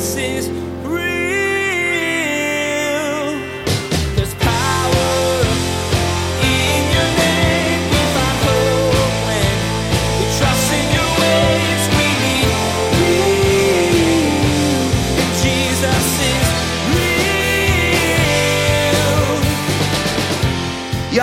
Jesus 0.00 0.69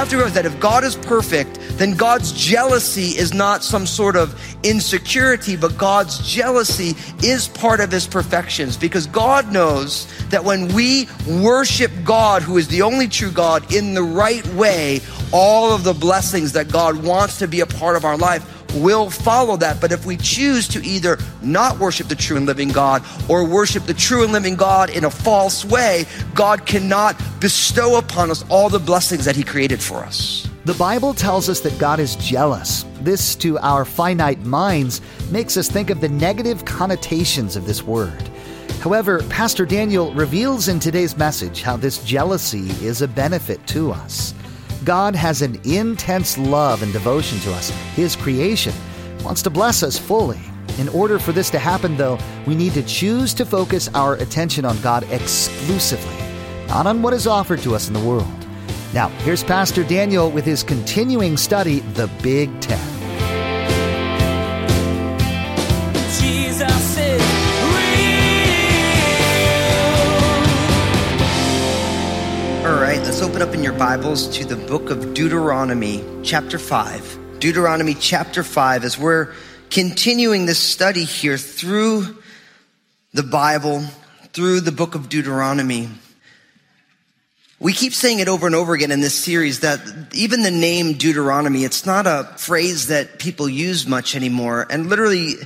have 0.08 0.12
to 0.12 0.18
realize 0.18 0.36
that 0.36 0.46
if 0.46 0.58
God 0.62 0.86
is 0.86 0.96
perfect, 0.96 1.60
then 1.78 1.94
God's 1.94 2.32
jealousy 2.32 3.18
is 3.20 3.34
not 3.34 3.62
some 3.62 3.86
sort 3.86 4.16
of 4.16 4.39
insecurity, 4.64 5.57
but 5.57 5.78
God's 5.78 6.20
jealousy 6.20 6.96
is 7.21 7.50
part 7.50 7.82
of 7.82 7.92
his 7.92 8.07
perfections. 8.07 8.78
Because 8.78 9.06
God 9.06 9.52
knows 9.52 10.07
that 10.30 10.46
when 10.46 10.74
we 10.74 11.10
worship 11.28 11.92
God, 12.06 12.42
who 12.42 12.57
is 12.57 12.70
the 12.70 12.83
only 12.83 13.10
true 13.10 13.32
God, 13.32 13.74
in 13.74 13.93
the 13.93 14.04
right 14.04 14.47
way, 14.54 15.02
all 15.33 15.75
of 15.75 15.83
the 15.83 15.93
blessings 15.93 16.54
that 16.54 16.71
God 16.71 17.04
wants 17.04 17.39
to 17.39 17.47
be 17.47 17.60
a 17.60 17.66
part 17.66 17.97
of 17.97 18.05
our 18.05 18.18
life 18.18 18.57
will 18.76 19.10
follow 19.10 19.57
that. 19.57 19.80
But 19.82 19.92
if 19.92 20.06
we 20.06 20.18
choose 20.18 20.68
to 20.70 20.86
either 20.86 21.18
not 21.42 21.80
worship 21.80 22.08
the 22.08 22.16
true 22.16 22.38
and 22.38 22.46
living 22.46 22.70
God 22.70 23.04
or 23.30 23.44
worship 23.46 23.84
the 23.84 23.94
true 23.94 24.24
and 24.24 24.32
living 24.32 24.56
God 24.56 24.89
in 24.89 25.06
a 25.06 25.10
false 25.10 25.66
way, 25.66 26.06
God 26.34 26.66
cannot 26.66 27.22
bestow 27.39 27.98
upon 27.98 28.32
us 28.32 28.44
all 28.50 28.70
the 28.70 28.80
blessings 28.80 29.25
that 29.25 29.36
He 29.36 29.44
created 29.44 29.82
for 29.82 29.98
us. 29.98 30.48
The 30.66 30.74
Bible 30.74 31.14
tells 31.14 31.48
us 31.48 31.61
that 31.61 31.80
God 31.80 32.00
is 32.00 32.17
jealous. 32.17 32.84
This, 33.00 33.36
to 33.38 33.58
our 33.59 33.86
finite 33.86 34.39
minds, 34.42 35.00
makes 35.31 35.56
us 35.56 35.70
think 35.70 35.89
of 35.89 36.02
the 36.02 36.09
negative 36.09 36.66
connotations 36.66 37.56
of 37.56 37.66
this 37.66 37.84
word. 37.84 38.30
However, 38.81 39.23
Pastor 39.30 39.66
Daniel 39.66 40.14
reveals 40.14 40.67
in 40.67 40.80
today's 40.80 41.17
message 41.17 41.61
how 41.61 41.78
this 41.78 42.03
jealousy 42.03 42.69
is 42.86 43.02
a 43.02 43.08
benefit 43.08 43.66
to 43.67 43.91
us. 43.91 44.34
God 44.88 45.17
has 45.17 45.41
an 45.41 45.59
intense 45.66 46.38
love 46.38 46.81
and 46.81 46.93
devotion 46.93 47.39
to 47.39 47.52
us, 47.52 47.71
His 47.93 48.16
creation, 48.16 48.73
wants 49.21 49.41
to 49.41 49.49
bless 49.49 49.83
us 49.83 49.99
fully. 49.99 50.39
In 50.77 50.88
order 50.88 51.19
for 51.19 51.33
this 51.33 51.49
to 51.49 51.59
happen, 51.59 51.97
though, 51.97 52.17
we 52.45 52.55
need 52.55 52.71
to 52.71 52.83
choose 52.83 53.33
to 53.33 53.45
focus 53.45 53.89
our 53.89 54.13
attention 54.13 54.63
on 54.63 54.79
God 54.79 55.03
exclusively, 55.11 56.16
not 56.69 56.88
on 56.88 57.02
what 57.02 57.11
is 57.11 57.27
offered 57.27 57.59
to 57.63 57.75
us 57.75 57.89
in 57.89 57.94
the 57.95 57.99
world. 57.99 58.31
Now, 58.94 59.09
here's 59.25 59.44
Pastor 59.44 59.83
Daniel 59.83 60.31
with 60.31 60.45
his 60.45 60.63
continuing 60.63 61.35
study, 61.35 61.79
The 61.79 62.07
Big 62.23 62.57
Ten. 62.61 62.97
Let's 73.17 73.27
open 73.27 73.41
up 73.41 73.55
in 73.55 73.63
your 73.63 73.73
Bibles 73.73 74.27
to 74.27 74.45
the 74.45 74.55
book 74.55 74.91
of 74.91 75.15
Deuteronomy, 75.15 76.03
chapter 76.21 76.59
5. 76.59 77.39
Deuteronomy, 77.39 77.95
chapter 77.95 78.43
5, 78.43 78.83
as 78.83 78.95
we're 78.95 79.33
continuing 79.71 80.45
this 80.45 80.59
study 80.59 81.03
here 81.03 81.35
through 81.35 82.15
the 83.13 83.23
Bible, 83.23 83.81
through 84.33 84.61
the 84.61 84.71
book 84.71 84.93
of 84.93 85.09
Deuteronomy. 85.09 85.89
We 87.59 87.73
keep 87.73 87.93
saying 87.93 88.19
it 88.19 88.27
over 88.27 88.45
and 88.45 88.53
over 88.53 88.75
again 88.75 88.91
in 88.91 89.01
this 89.01 89.17
series 89.17 89.61
that 89.61 89.79
even 90.13 90.43
the 90.43 90.51
name 90.51 90.93
Deuteronomy, 90.93 91.63
it's 91.63 91.88
not 91.88 92.05
a 92.05 92.31
phrase 92.38 92.85
that 92.89 93.17
people 93.17 93.49
use 93.49 93.88
much 93.88 94.15
anymore. 94.15 94.67
And 94.69 94.89
literally, 94.89 95.38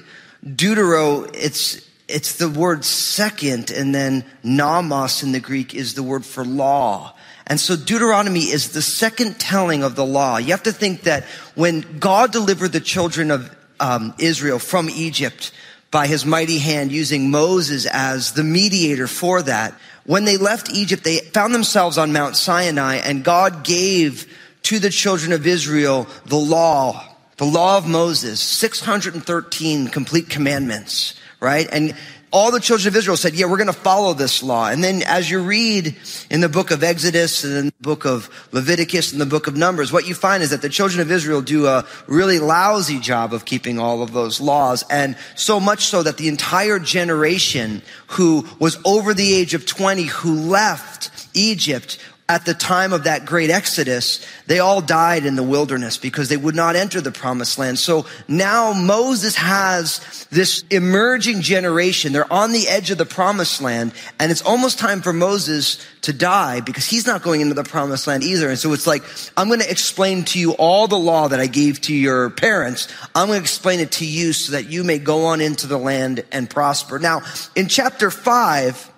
Deutero, 0.46 1.34
it's, 1.34 1.88
it's 2.10 2.36
the 2.36 2.50
word 2.50 2.84
second, 2.84 3.72
and 3.72 3.96
then 3.96 4.26
nomos 4.44 5.24
in 5.24 5.32
the 5.32 5.40
Greek 5.40 5.74
is 5.74 5.94
the 5.94 6.04
word 6.04 6.26
for 6.26 6.44
law. 6.44 7.16
And 7.52 7.60
so 7.60 7.76
Deuteronomy 7.76 8.50
is 8.50 8.70
the 8.70 8.82
second 8.82 9.38
telling 9.38 9.84
of 9.84 9.98
the 9.98 10.06
law. 10.06 10.38
You 10.38 10.52
have 10.52 10.64
to 10.64 10.72
think 10.72 11.02
that 11.02 11.26
when 11.54 12.00
God 12.00 12.32
delivered 12.32 12.72
the 12.72 12.80
children 12.80 13.30
of 13.30 13.54
um, 13.78 14.14
Israel 14.20 14.58
from 14.58 14.90
Egypt 14.90 15.52
by 15.92 16.08
his 16.08 16.26
mighty 16.26 16.60
hand 16.60 16.94
using 16.94 17.30
Moses 17.30 17.86
as 17.86 18.32
the 18.32 18.46
mediator 18.46 19.06
for 19.06 19.42
that, 19.42 19.74
when 20.06 20.24
they 20.24 20.38
left 20.38 20.70
Egypt, 20.70 21.04
they 21.04 21.18
found 21.18 21.54
themselves 21.54 21.98
on 21.98 22.14
Mount 22.14 22.38
Sinai 22.38 22.96
and 22.96 23.22
God 23.22 23.66
gave 23.66 24.34
to 24.64 24.80
the 24.80 24.90
children 24.90 25.34
of 25.34 25.46
Israel 25.46 26.08
the 26.28 26.38
law, 26.38 27.06
the 27.36 27.44
law 27.44 27.78
of 27.78 27.86
Moses, 27.86 28.40
613 28.40 29.90
complete 29.90 30.30
commandments, 30.30 31.16
right? 31.42 31.68
And 31.70 31.98
all 32.32 32.52
the 32.52 32.60
children 32.60 32.88
of 32.88 32.96
Israel 32.96 33.18
said, 33.18 33.34
yeah, 33.34 33.46
we're 33.46 33.58
going 33.58 33.68
to 33.68 33.74
follow 33.74 34.14
this 34.14 34.42
law. 34.42 34.70
And 34.70 34.84
then 34.84 35.04
as 35.04 35.30
you 35.30 35.42
read 35.42 35.96
in 36.30 36.40
the 36.40 36.48
book 36.48 36.72
of 36.72 36.82
Exodus 36.82 37.44
and 37.44 37.68
the 37.68 37.74
book 37.82 38.06
of 38.06 38.30
Leviticus 38.54 39.12
and 39.12 39.20
the 39.20 39.26
book 39.26 39.48
of 39.48 39.58
Numbers, 39.58 39.92
what 39.92 40.08
you 40.08 40.16
find 40.16 40.42
is 40.42 40.52
that 40.52 40.62
the 40.62 40.70
children 40.70 41.02
of 41.02 41.12
Israel 41.12 41.42
do 41.42 41.68
a 41.68 41.86
really 42.08 42.40
lousy 42.40 43.00
job 43.00 43.34
of 43.34 43.44
keeping 43.44 43.80
all 43.80 44.02
of 44.02 44.14
those 44.14 44.40
laws. 44.40 44.84
And 44.90 45.18
so 45.36 45.60
much 45.60 45.86
so 45.86 46.04
that 46.04 46.18
the 46.18 46.30
entire 46.30 46.80
generation 46.80 47.82
who 48.08 48.48
was 48.60 48.78
over 48.86 49.14
the 49.14 49.34
age 49.34 49.54
of 49.54 49.66
20 49.66 50.04
who 50.04 50.34
left 50.34 51.12
Egypt 51.34 51.98
at 52.32 52.46
the 52.46 52.54
time 52.54 52.94
of 52.94 53.04
that 53.04 53.26
great 53.26 53.50
exodus, 53.50 54.26
they 54.48 54.60
all 54.60 54.80
died 54.80 55.26
in 55.26 55.36
the 55.36 55.44
wilderness 55.44 55.98
because 55.98 56.30
they 56.30 56.38
would 56.38 56.56
not 56.56 56.78
enter 56.78 57.02
the 57.02 57.12
promised 57.12 57.60
land. 57.60 57.78
So 57.78 58.06
now 58.26 58.72
Moses 58.72 59.36
has 59.36 60.26
this 60.32 60.64
emerging 60.70 61.42
generation. 61.42 62.14
They're 62.14 62.32
on 62.32 62.54
the 62.54 62.70
edge 62.70 62.90
of 62.90 62.98
the 62.98 63.06
promised 63.06 63.62
land 63.62 63.92
and 64.18 64.32
it's 64.32 64.42
almost 64.44 64.80
time 64.80 65.02
for 65.02 65.12
Moses 65.12 65.86
to 66.04 66.14
die 66.14 66.62
because 66.62 66.86
he's 66.86 67.06
not 67.06 67.22
going 67.22 67.42
into 67.42 67.54
the 67.54 67.66
promised 67.66 68.08
land 68.08 68.24
either. 68.24 68.50
And 68.50 68.58
so 68.58 68.72
it's 68.72 68.88
like, 68.88 69.04
I'm 69.36 69.50
going 69.50 69.60
to 69.60 69.70
explain 69.70 70.24
to 70.26 70.40
you 70.40 70.54
all 70.54 70.88
the 70.88 70.98
law 70.98 71.28
that 71.28 71.42
I 71.42 71.48
gave 71.48 71.82
to 71.82 71.94
your 71.94 72.30
parents. 72.30 72.88
I'm 73.14 73.28
going 73.28 73.40
to 73.40 73.44
explain 73.44 73.82
it 73.82 73.92
to 73.94 74.06
you 74.06 74.32
so 74.32 74.54
that 74.54 74.70
you 74.70 74.86
may 74.86 75.00
go 75.00 75.26
on 75.26 75.42
into 75.42 75.68
the 75.68 75.78
land 75.78 76.24
and 76.32 76.50
prosper. 76.50 76.98
Now, 76.98 77.24
in 77.58 77.68
chapter 77.68 78.10
five, 78.10 78.91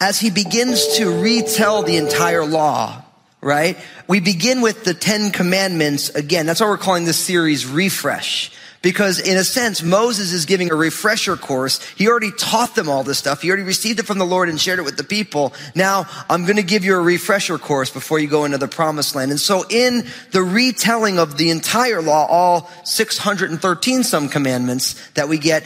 as 0.00 0.18
he 0.18 0.30
begins 0.30 0.96
to 0.96 1.20
retell 1.20 1.82
the 1.82 1.96
entire 1.96 2.44
law, 2.44 3.04
right? 3.42 3.76
We 4.08 4.20
begin 4.20 4.62
with 4.62 4.84
the 4.84 4.94
Ten 4.94 5.30
Commandments 5.30 6.08
again. 6.08 6.46
That's 6.46 6.60
why 6.60 6.68
we're 6.68 6.78
calling 6.78 7.04
this 7.04 7.18
series 7.18 7.66
Refresh. 7.66 8.50
Because 8.82 9.20
in 9.20 9.36
a 9.36 9.44
sense, 9.44 9.82
Moses 9.82 10.32
is 10.32 10.46
giving 10.46 10.72
a 10.72 10.74
refresher 10.74 11.36
course. 11.36 11.86
He 11.96 12.08
already 12.08 12.32
taught 12.32 12.74
them 12.74 12.88
all 12.88 13.02
this 13.02 13.18
stuff. 13.18 13.42
He 13.42 13.48
already 13.50 13.64
received 13.64 13.98
it 14.00 14.06
from 14.06 14.18
the 14.18 14.24
Lord 14.24 14.48
and 14.48 14.58
shared 14.58 14.78
it 14.78 14.86
with 14.86 14.96
the 14.96 15.04
people. 15.04 15.52
Now 15.74 16.06
I'm 16.30 16.46
going 16.46 16.56
to 16.56 16.62
give 16.62 16.82
you 16.82 16.96
a 16.96 17.00
refresher 17.00 17.58
course 17.58 17.90
before 17.90 18.18
you 18.18 18.26
go 18.26 18.46
into 18.46 18.56
the 18.56 18.68
promised 18.68 19.14
land. 19.14 19.32
And 19.32 19.40
so 19.40 19.64
in 19.68 20.06
the 20.30 20.42
retelling 20.42 21.18
of 21.18 21.36
the 21.36 21.50
entire 21.50 22.00
law, 22.00 22.24
all 22.24 22.70
613 22.84 24.02
some 24.02 24.30
commandments 24.30 25.10
that 25.10 25.28
we 25.28 25.36
get, 25.36 25.62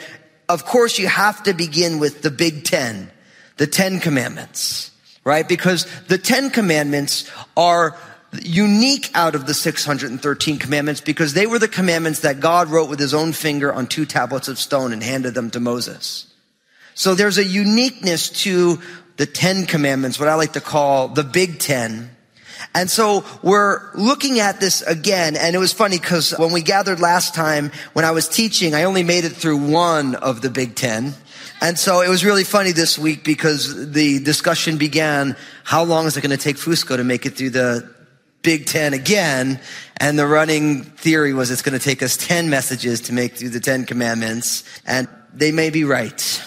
of 0.49 0.65
course 0.65 0.99
you 0.99 1.07
have 1.07 1.41
to 1.45 1.55
begin 1.55 2.01
with 2.01 2.23
the 2.23 2.33
big 2.33 2.65
10 2.65 3.13
the 3.57 3.67
Ten 3.67 4.01
Commandments, 4.01 4.91
right? 5.25 5.49
Because 5.49 5.87
the 6.09 6.19
Ten 6.19 6.51
Commandments 6.51 7.31
are 7.57 7.97
unique 8.43 9.11
out 9.15 9.35
of 9.35 9.47
the 9.47 9.55
613 9.55 10.59
commandments 10.59 11.01
because 11.01 11.35
they 11.35 11.47
were 11.47 11.59
the 11.59 11.69
commandments 11.69 12.21
that 12.21 12.41
God 12.41 12.69
wrote 12.69 12.89
with 12.89 12.99
his 12.99 13.15
own 13.15 13.33
finger 13.33 13.73
on 13.73 13.87
two 13.87 14.07
tablets 14.07 14.49
of 14.49 14.59
stone 14.59 14.93
and 14.93 15.03
handed 15.03 15.35
them 15.35 15.51
to 15.51 15.61
Moses. 15.61 16.27
So 16.95 17.15
there's 17.15 17.39
a 17.39 17.45
uniqueness 17.45 18.29
to 18.43 18.81
the 19.17 19.27
Ten 19.27 19.67
Commandments, 19.67 20.19
what 20.19 20.29
I 20.29 20.35
like 20.35 20.55
to 20.55 20.61
call 20.61 21.09
the 21.09 21.25
Big 21.25 21.59
Ten. 21.59 22.11
And 22.75 22.91
so 22.91 23.25
we're 23.43 23.93
looking 23.95 24.41
at 24.41 24.61
this 24.61 24.83
again, 24.83 25.37
and 25.37 25.55
it 25.55 25.59
was 25.59 25.73
funny 25.73 25.99
because 25.99 26.33
when 26.39 26.53
we 26.53 26.63
gathered 26.63 27.01
last 27.01 27.35
time, 27.35 27.71
when 27.93 28.05
I 28.05 28.11
was 28.11 28.29
teaching, 28.29 28.75
I 28.75 28.85
only 28.85 29.03
made 29.03 29.25
it 29.25 29.33
through 29.33 29.59
one 29.59 30.15
of 30.17 30.41
the 30.41 30.51
Big 30.51 30.75
Ten. 30.75 31.15
And 31.61 31.79
so 31.79 32.01
it 32.01 32.09
was 32.09 32.25
really 32.25 32.45
funny 32.45 32.73
this 32.73 32.99
week 32.99 33.25
because 33.25 33.93
the 33.93 34.19
discussion 34.23 34.77
began, 34.77 35.37
how 35.63 35.85
long 35.85 36.07
is 36.07 36.17
it 36.17 36.21
going 36.21 36.37
to 36.37 36.43
take 36.43 36.57
Fusco 36.57 36.97
to 36.97 37.05
make 37.05 37.27
it 37.27 37.37
through 37.37 37.51
the 37.51 37.91
Big 38.43 38.67
Ten 38.67 38.93
again? 38.93 39.61
And 39.97 40.19
the 40.19 40.27
running 40.27 40.83
theory 40.83 41.33
was 41.33 41.51
it's 41.51 41.63
going 41.63 41.79
to 41.79 41.85
take 41.85 42.03
us 42.03 42.17
10 42.17 42.51
messages 42.51 43.03
to 43.03 43.13
make 43.13 43.37
through 43.37 43.51
the 43.51 43.61
10 43.61 43.87
commandments. 43.87 44.65
And 44.87 45.09
they 45.33 45.53
may 45.53 45.71
be 45.71 45.85
right. 45.85 46.43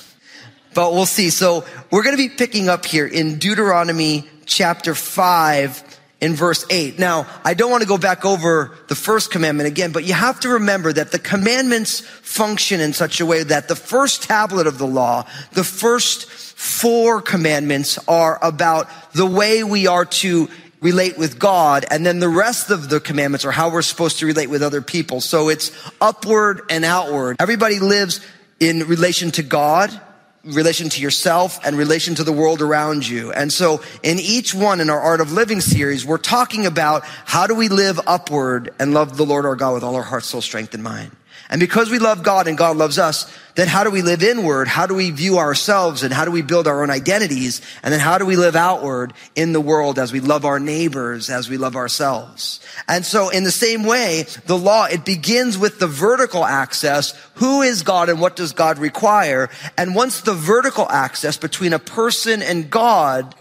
But 0.73 0.93
we'll 0.93 1.07
see. 1.07 1.31
So 1.31 1.65
we're 1.89 2.03
going 2.03 2.15
to 2.15 2.29
be 2.29 2.35
picking 2.35 2.69
up 2.69 2.85
here 2.85 3.07
in 3.07 3.39
Deuteronomy 3.39 4.29
chapter 4.45 4.93
5 4.93 5.86
in 6.19 6.35
verse 6.35 6.65
8. 6.69 6.97
Now, 6.97 7.27
I 7.45 7.53
don't 7.53 7.69
want 7.69 7.83
to 7.83 7.87
go 7.87 7.97
back 7.97 8.25
over 8.25 8.75
the 8.87 8.95
first 8.95 9.31
commandment 9.31 9.67
again, 9.67 9.91
but 9.91 10.03
you 10.03 10.13
have 10.13 10.39
to 10.41 10.49
remember 10.49 10.91
that 10.91 11.11
the 11.11 11.19
commandments 11.19 11.99
function 11.99 12.79
in 12.79 12.93
such 12.93 13.19
a 13.19 13.25
way 13.25 13.43
that 13.43 13.67
the 13.67 13.75
first 13.75 14.23
tablet 14.23 14.67
of 14.67 14.77
the 14.77 14.87
law, 14.87 15.25
the 15.53 15.63
first 15.63 16.27
four 16.29 17.21
commandments 17.21 17.99
are 18.07 18.39
about 18.41 18.89
the 19.13 19.25
way 19.25 19.63
we 19.63 19.85
are 19.85 20.05
to 20.05 20.49
relate 20.81 21.17
with 21.17 21.39
God, 21.39 21.85
and 21.89 22.05
then 22.05 22.19
the 22.19 22.29
rest 22.29 22.69
of 22.69 22.89
the 22.89 22.99
commandments 22.99 23.45
are 23.45 23.51
how 23.51 23.69
we're 23.69 23.81
supposed 23.81 24.19
to 24.19 24.25
relate 24.25 24.49
with 24.49 24.61
other 24.61 24.81
people. 24.81 25.21
So 25.21 25.49
it's 25.49 25.71
upward 25.99 26.61
and 26.69 26.85
outward. 26.85 27.37
Everybody 27.39 27.79
lives 27.79 28.21
in 28.59 28.79
relation 28.87 29.31
to 29.31 29.43
God, 29.43 29.89
relation 30.47 30.89
to 30.89 31.01
yourself 31.01 31.59
and 31.65 31.77
relation 31.77 32.15
to 32.15 32.23
the 32.23 32.31
world 32.31 32.61
around 32.61 33.07
you. 33.07 33.31
And 33.31 33.51
so 33.51 33.81
in 34.03 34.19
each 34.19 34.53
one 34.53 34.79
in 34.79 34.89
our 34.89 34.99
Art 34.99 35.21
of 35.21 35.31
Living 35.31 35.61
series, 35.61 36.05
we're 36.05 36.17
talking 36.17 36.65
about 36.65 37.03
how 37.25 37.47
do 37.47 37.55
we 37.55 37.69
live 37.69 37.99
upward 38.07 38.73
and 38.79 38.93
love 38.93 39.17
the 39.17 39.25
Lord 39.25 39.45
our 39.45 39.55
God 39.55 39.73
with 39.73 39.83
all 39.83 39.95
our 39.95 40.03
heart, 40.03 40.23
soul, 40.23 40.41
strength, 40.41 40.73
and 40.73 40.83
mind. 40.83 41.11
And 41.49 41.61
because 41.61 41.89
we 41.89 41.99
love 41.99 42.23
God 42.23 42.47
and 42.47 42.57
God 42.57 42.75
loves 42.75 42.99
us, 42.99 43.31
then 43.55 43.67
how 43.67 43.83
do 43.83 43.89
we 43.89 44.01
live 44.01 44.21
inward? 44.21 44.67
How 44.67 44.85
do 44.85 44.93
we 44.93 45.11
view 45.11 45.37
ourselves 45.37 46.03
and 46.03 46.13
how 46.13 46.25
do 46.25 46.31
we 46.31 46.41
build 46.41 46.67
our 46.67 46.83
own 46.83 46.89
identities? 46.89 47.61
And 47.81 47.93
then 47.93 48.01
how 48.01 48.17
do 48.17 48.25
we 48.25 48.35
live 48.35 48.55
outward 48.55 49.13
in 49.35 49.53
the 49.53 49.61
world 49.61 49.97
as 49.97 50.11
we 50.11 50.19
love 50.19 50.45
our 50.45 50.59
neighbors, 50.59 51.29
as 51.29 51.49
we 51.49 51.57
love 51.57 51.75
ourselves? 51.75 52.59
And 52.87 53.05
so 53.05 53.29
in 53.29 53.45
the 53.45 53.51
same 53.51 53.83
way, 53.83 54.25
the 54.45 54.57
law, 54.57 54.85
it 54.85 55.05
begins 55.05 55.57
with 55.57 55.79
the 55.79 55.87
vertical 55.87 56.43
axis. 56.45 57.13
Who 57.35 57.61
is 57.61 57.81
God 57.81 58.09
and 58.09 58.19
what 58.19 58.35
does 58.35 58.51
God 58.51 58.77
require? 58.77 59.49
And 59.77 59.95
once 59.95 60.21
the 60.21 60.33
vertical 60.33 60.89
axis 60.89 61.37
between 61.37 61.71
a 61.71 61.79
person 61.79 62.41
and 62.41 62.69
God 62.69 63.33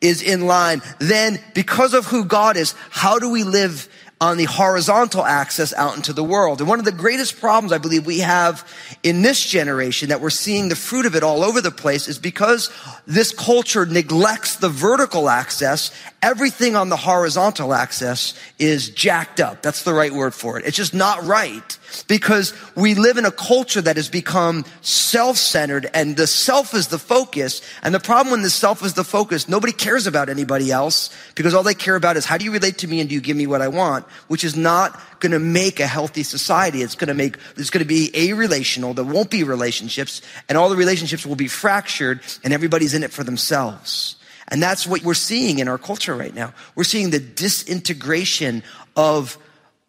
is 0.00 0.22
in 0.22 0.46
line, 0.46 0.82
then 0.98 1.40
because 1.54 1.94
of 1.94 2.04
who 2.06 2.24
God 2.24 2.56
is, 2.56 2.74
how 2.90 3.18
do 3.18 3.30
we 3.30 3.44
live 3.44 3.88
on 4.24 4.38
the 4.38 4.44
horizontal 4.44 5.22
axis 5.22 5.74
out 5.74 5.96
into 5.96 6.14
the 6.14 6.24
world. 6.24 6.60
And 6.60 6.68
one 6.68 6.78
of 6.78 6.86
the 6.86 6.92
greatest 6.92 7.38
problems 7.40 7.72
I 7.72 7.78
believe 7.78 8.06
we 8.06 8.20
have 8.20 8.66
in 9.02 9.20
this 9.20 9.44
generation 9.44 10.08
that 10.08 10.22
we're 10.22 10.30
seeing 10.30 10.70
the 10.70 10.76
fruit 10.76 11.04
of 11.04 11.14
it 11.14 11.22
all 11.22 11.44
over 11.44 11.60
the 11.60 11.70
place 11.70 12.08
is 12.08 12.18
because 12.18 12.70
this 13.06 13.34
culture 13.34 13.84
neglects 13.84 14.56
the 14.56 14.70
vertical 14.70 15.28
axis, 15.28 15.90
everything 16.22 16.74
on 16.74 16.88
the 16.88 16.96
horizontal 16.96 17.74
axis 17.74 18.32
is 18.58 18.88
jacked 18.88 19.40
up. 19.40 19.60
That's 19.60 19.82
the 19.82 19.92
right 19.92 20.12
word 20.12 20.32
for 20.32 20.58
it. 20.58 20.64
It's 20.64 20.76
just 20.76 20.94
not 20.94 21.22
right 21.24 21.78
because 22.08 22.54
we 22.74 22.94
live 22.94 23.16
in 23.16 23.24
a 23.24 23.30
culture 23.30 23.80
that 23.80 23.96
has 23.96 24.08
become 24.08 24.64
self-centered 24.80 25.90
and 25.94 26.16
the 26.16 26.26
self 26.26 26.74
is 26.74 26.88
the 26.88 26.98
focus. 26.98 27.62
And 27.82 27.94
the 27.94 28.00
problem 28.00 28.32
when 28.32 28.42
the 28.42 28.50
self 28.50 28.84
is 28.84 28.94
the 28.94 29.04
focus, 29.04 29.48
nobody 29.48 29.72
cares 29.72 30.06
about 30.06 30.28
anybody 30.28 30.70
else 30.70 31.14
because 31.34 31.54
all 31.54 31.62
they 31.62 31.74
care 31.74 31.96
about 31.96 32.16
is 32.16 32.24
how 32.24 32.38
do 32.38 32.44
you 32.44 32.52
relate 32.52 32.78
to 32.78 32.88
me 32.88 33.00
and 33.00 33.08
do 33.08 33.14
you 33.14 33.20
give 33.20 33.36
me 33.36 33.46
what 33.46 33.62
I 33.62 33.68
want, 33.68 34.06
which 34.28 34.44
is 34.44 34.56
not 34.56 35.00
going 35.20 35.32
to 35.32 35.38
make 35.38 35.80
a 35.80 35.86
healthy 35.86 36.22
society. 36.22 36.82
It's 36.82 36.94
going 36.94 37.08
to 37.08 37.14
make, 37.14 37.36
it's 37.56 37.70
going 37.70 37.84
to 37.84 37.88
be 37.88 38.10
a 38.14 38.32
relational. 38.32 38.94
There 38.94 39.04
won't 39.04 39.30
be 39.30 39.44
relationships 39.44 40.22
and 40.48 40.58
all 40.58 40.68
the 40.68 40.76
relationships 40.76 41.24
will 41.24 41.36
be 41.36 41.48
fractured 41.48 42.20
and 42.42 42.52
everybody's 42.52 42.94
in 42.94 43.02
it 43.02 43.10
for 43.10 43.24
themselves. 43.24 44.16
And 44.48 44.62
that's 44.62 44.86
what 44.86 45.02
we're 45.02 45.14
seeing 45.14 45.58
in 45.58 45.68
our 45.68 45.78
culture 45.78 46.14
right 46.14 46.34
now. 46.34 46.52
We're 46.74 46.84
seeing 46.84 47.10
the 47.10 47.18
disintegration 47.18 48.62
of 48.96 49.38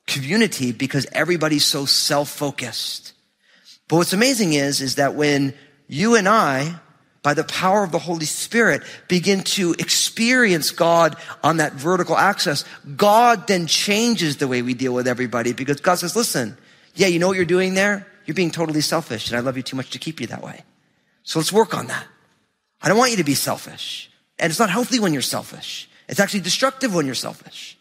community 0.07 0.71
because 0.71 1.07
everybody's 1.11 1.65
so 1.65 1.85
self-focused. 1.85 3.13
But 3.87 3.97
what's 3.97 4.13
amazing 4.13 4.53
is, 4.53 4.81
is 4.81 4.95
that 4.95 5.15
when 5.15 5.53
you 5.87 6.15
and 6.15 6.27
I, 6.27 6.75
by 7.21 7.33
the 7.33 7.43
power 7.43 7.83
of 7.83 7.91
the 7.91 7.99
Holy 7.99 8.25
Spirit, 8.25 8.83
begin 9.07 9.43
to 9.43 9.73
experience 9.79 10.71
God 10.71 11.15
on 11.43 11.57
that 11.57 11.73
vertical 11.73 12.17
axis, 12.17 12.65
God 12.95 13.47
then 13.47 13.67
changes 13.67 14.37
the 14.37 14.47
way 14.47 14.61
we 14.61 14.73
deal 14.73 14.93
with 14.93 15.07
everybody 15.07 15.53
because 15.53 15.81
God 15.81 15.95
says, 15.95 16.15
listen, 16.15 16.57
yeah, 16.95 17.07
you 17.07 17.19
know 17.19 17.27
what 17.27 17.35
you're 17.35 17.45
doing 17.45 17.73
there? 17.73 18.07
You're 18.25 18.35
being 18.35 18.51
totally 18.51 18.81
selfish 18.81 19.29
and 19.29 19.37
I 19.37 19.41
love 19.41 19.57
you 19.57 19.63
too 19.63 19.75
much 19.75 19.91
to 19.91 19.99
keep 19.99 20.21
you 20.21 20.27
that 20.27 20.43
way. 20.43 20.63
So 21.23 21.39
let's 21.39 21.51
work 21.51 21.75
on 21.75 21.87
that. 21.87 22.05
I 22.81 22.89
don't 22.89 22.97
want 22.97 23.11
you 23.11 23.17
to 23.17 23.23
be 23.23 23.33
selfish. 23.33 24.11
And 24.37 24.49
it's 24.49 24.59
not 24.59 24.69
healthy 24.69 24.99
when 24.99 25.13
you're 25.13 25.21
selfish. 25.21 25.89
It's 26.07 26.19
actually 26.19 26.41
destructive 26.41 26.93
when 26.93 27.05
you're 27.05 27.15
selfish. 27.15 27.77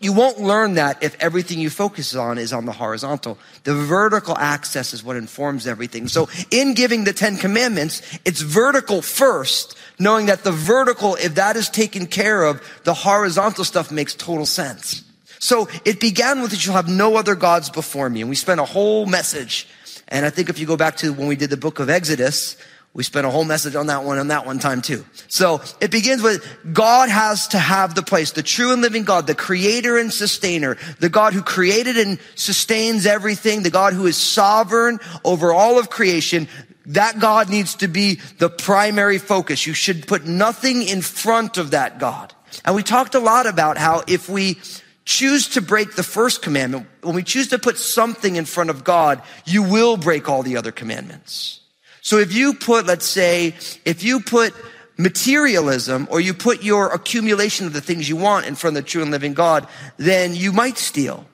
You 0.00 0.12
won't 0.12 0.38
learn 0.38 0.74
that 0.74 1.02
if 1.02 1.16
everything 1.18 1.58
you 1.58 1.70
focus 1.70 2.14
on 2.14 2.36
is 2.38 2.52
on 2.52 2.66
the 2.66 2.72
horizontal. 2.72 3.38
The 3.64 3.74
vertical 3.74 4.36
axis 4.36 4.92
is 4.92 5.02
what 5.02 5.16
informs 5.16 5.66
everything. 5.66 6.08
So 6.08 6.28
in 6.50 6.74
giving 6.74 7.04
the 7.04 7.12
Ten 7.12 7.36
Commandments, 7.36 8.02
it's 8.24 8.42
vertical 8.42 9.00
first, 9.00 9.76
knowing 9.98 10.26
that 10.26 10.44
the 10.44 10.52
vertical, 10.52 11.14
if 11.16 11.36
that 11.36 11.56
is 11.56 11.70
taken 11.70 12.06
care 12.06 12.44
of, 12.44 12.62
the 12.84 12.94
horizontal 12.94 13.64
stuff 13.64 13.90
makes 13.90 14.14
total 14.14 14.46
sense. 14.46 15.04
So 15.38 15.68
it 15.84 16.00
began 16.00 16.42
with, 16.42 16.50
that 16.50 16.64
you'll 16.64 16.76
have 16.76 16.88
no 16.88 17.16
other 17.16 17.34
gods 17.34 17.70
before 17.70 18.08
me. 18.10 18.20
And 18.20 18.30
we 18.30 18.36
spent 18.36 18.60
a 18.60 18.64
whole 18.64 19.06
message. 19.06 19.66
And 20.08 20.26
I 20.26 20.30
think 20.30 20.50
if 20.50 20.58
you 20.58 20.66
go 20.66 20.76
back 20.76 20.98
to 20.98 21.12
when 21.12 21.26
we 21.26 21.36
did 21.36 21.50
the 21.50 21.56
book 21.56 21.78
of 21.78 21.88
Exodus, 21.88 22.56
we 22.94 23.02
spent 23.04 23.26
a 23.26 23.30
whole 23.30 23.44
message 23.44 23.74
on 23.74 23.86
that 23.86 24.04
one 24.04 24.18
on 24.18 24.28
that 24.28 24.44
one 24.44 24.58
time 24.58 24.82
too. 24.82 25.06
So 25.28 25.62
it 25.80 25.90
begins 25.90 26.22
with 26.22 26.46
God 26.74 27.08
has 27.08 27.48
to 27.48 27.58
have 27.58 27.94
the 27.94 28.02
place, 28.02 28.32
the 28.32 28.42
true 28.42 28.72
and 28.72 28.82
living 28.82 29.04
God, 29.04 29.26
the 29.26 29.34
creator 29.34 29.96
and 29.96 30.12
sustainer, 30.12 30.76
the 31.00 31.08
God 31.08 31.32
who 31.32 31.42
created 31.42 31.96
and 31.96 32.18
sustains 32.34 33.06
everything, 33.06 33.62
the 33.62 33.70
God 33.70 33.94
who 33.94 34.06
is 34.06 34.18
sovereign 34.18 35.00
over 35.24 35.54
all 35.54 35.78
of 35.78 35.88
creation. 35.88 36.48
That 36.86 37.18
God 37.20 37.48
needs 37.48 37.76
to 37.76 37.88
be 37.88 38.18
the 38.38 38.50
primary 38.50 39.18
focus. 39.18 39.66
You 39.66 39.72
should 39.72 40.06
put 40.06 40.26
nothing 40.26 40.82
in 40.82 41.00
front 41.00 41.56
of 41.56 41.70
that 41.70 41.98
God. 41.98 42.34
And 42.64 42.74
we 42.74 42.82
talked 42.82 43.14
a 43.14 43.20
lot 43.20 43.46
about 43.46 43.78
how 43.78 44.02
if 44.06 44.28
we 44.28 44.58
choose 45.04 45.48
to 45.50 45.62
break 45.62 45.94
the 45.94 46.02
first 46.02 46.42
commandment, 46.42 46.88
when 47.00 47.14
we 47.14 47.22
choose 47.22 47.48
to 47.48 47.58
put 47.58 47.78
something 47.78 48.36
in 48.36 48.44
front 48.44 48.68
of 48.68 48.84
God, 48.84 49.22
you 49.46 49.62
will 49.62 49.96
break 49.96 50.28
all 50.28 50.42
the 50.42 50.56
other 50.56 50.72
commandments. 50.72 51.61
So 52.02 52.18
if 52.18 52.34
you 52.34 52.54
put, 52.54 52.84
let's 52.84 53.06
say, 53.06 53.54
if 53.84 54.02
you 54.02 54.20
put 54.20 54.52
materialism 54.98 56.08
or 56.10 56.20
you 56.20 56.34
put 56.34 56.62
your 56.62 56.92
accumulation 56.92 57.66
of 57.66 57.72
the 57.72 57.80
things 57.80 58.08
you 58.08 58.16
want 58.16 58.44
in 58.46 58.56
front 58.56 58.76
of 58.76 58.82
the 58.82 58.88
true 58.88 59.02
and 59.02 59.10
living 59.12 59.34
God, 59.34 59.68
then 59.98 60.34
you 60.34 60.52
might 60.52 60.78
steal 60.78 61.24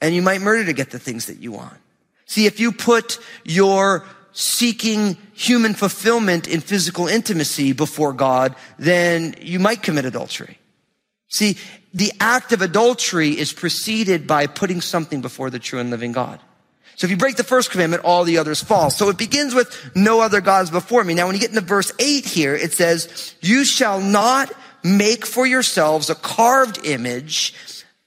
and 0.00 0.14
you 0.14 0.20
might 0.20 0.40
murder 0.40 0.64
to 0.66 0.72
get 0.72 0.90
the 0.90 0.98
things 0.98 1.26
that 1.26 1.38
you 1.38 1.52
want. 1.52 1.78
See, 2.26 2.46
if 2.46 2.58
you 2.58 2.72
put 2.72 3.20
your 3.44 4.04
seeking 4.32 5.16
human 5.34 5.74
fulfillment 5.74 6.48
in 6.48 6.60
physical 6.60 7.06
intimacy 7.06 7.72
before 7.72 8.12
God, 8.12 8.56
then 8.76 9.36
you 9.40 9.60
might 9.60 9.82
commit 9.84 10.04
adultery. 10.04 10.58
See, 11.28 11.58
the 11.94 12.12
act 12.18 12.52
of 12.52 12.60
adultery 12.60 13.38
is 13.38 13.52
preceded 13.52 14.26
by 14.26 14.48
putting 14.48 14.80
something 14.80 15.20
before 15.20 15.48
the 15.48 15.58
true 15.60 15.78
and 15.78 15.90
living 15.90 16.12
God. 16.12 16.40
So 16.98 17.06
if 17.06 17.12
you 17.12 17.16
break 17.16 17.36
the 17.36 17.44
first 17.44 17.70
commandment, 17.70 18.02
all 18.04 18.24
the 18.24 18.38
others 18.38 18.60
fall. 18.60 18.90
So 18.90 19.08
it 19.08 19.16
begins 19.16 19.54
with 19.54 19.72
no 19.94 20.20
other 20.20 20.40
gods 20.40 20.68
before 20.68 21.04
me. 21.04 21.14
Now, 21.14 21.26
when 21.26 21.36
you 21.36 21.40
get 21.40 21.50
into 21.50 21.60
verse 21.60 21.92
eight 22.00 22.24
here, 22.24 22.56
it 22.56 22.72
says, 22.72 23.36
you 23.40 23.64
shall 23.64 24.00
not 24.00 24.52
make 24.82 25.24
for 25.24 25.46
yourselves 25.46 26.10
a 26.10 26.16
carved 26.16 26.84
image, 26.84 27.54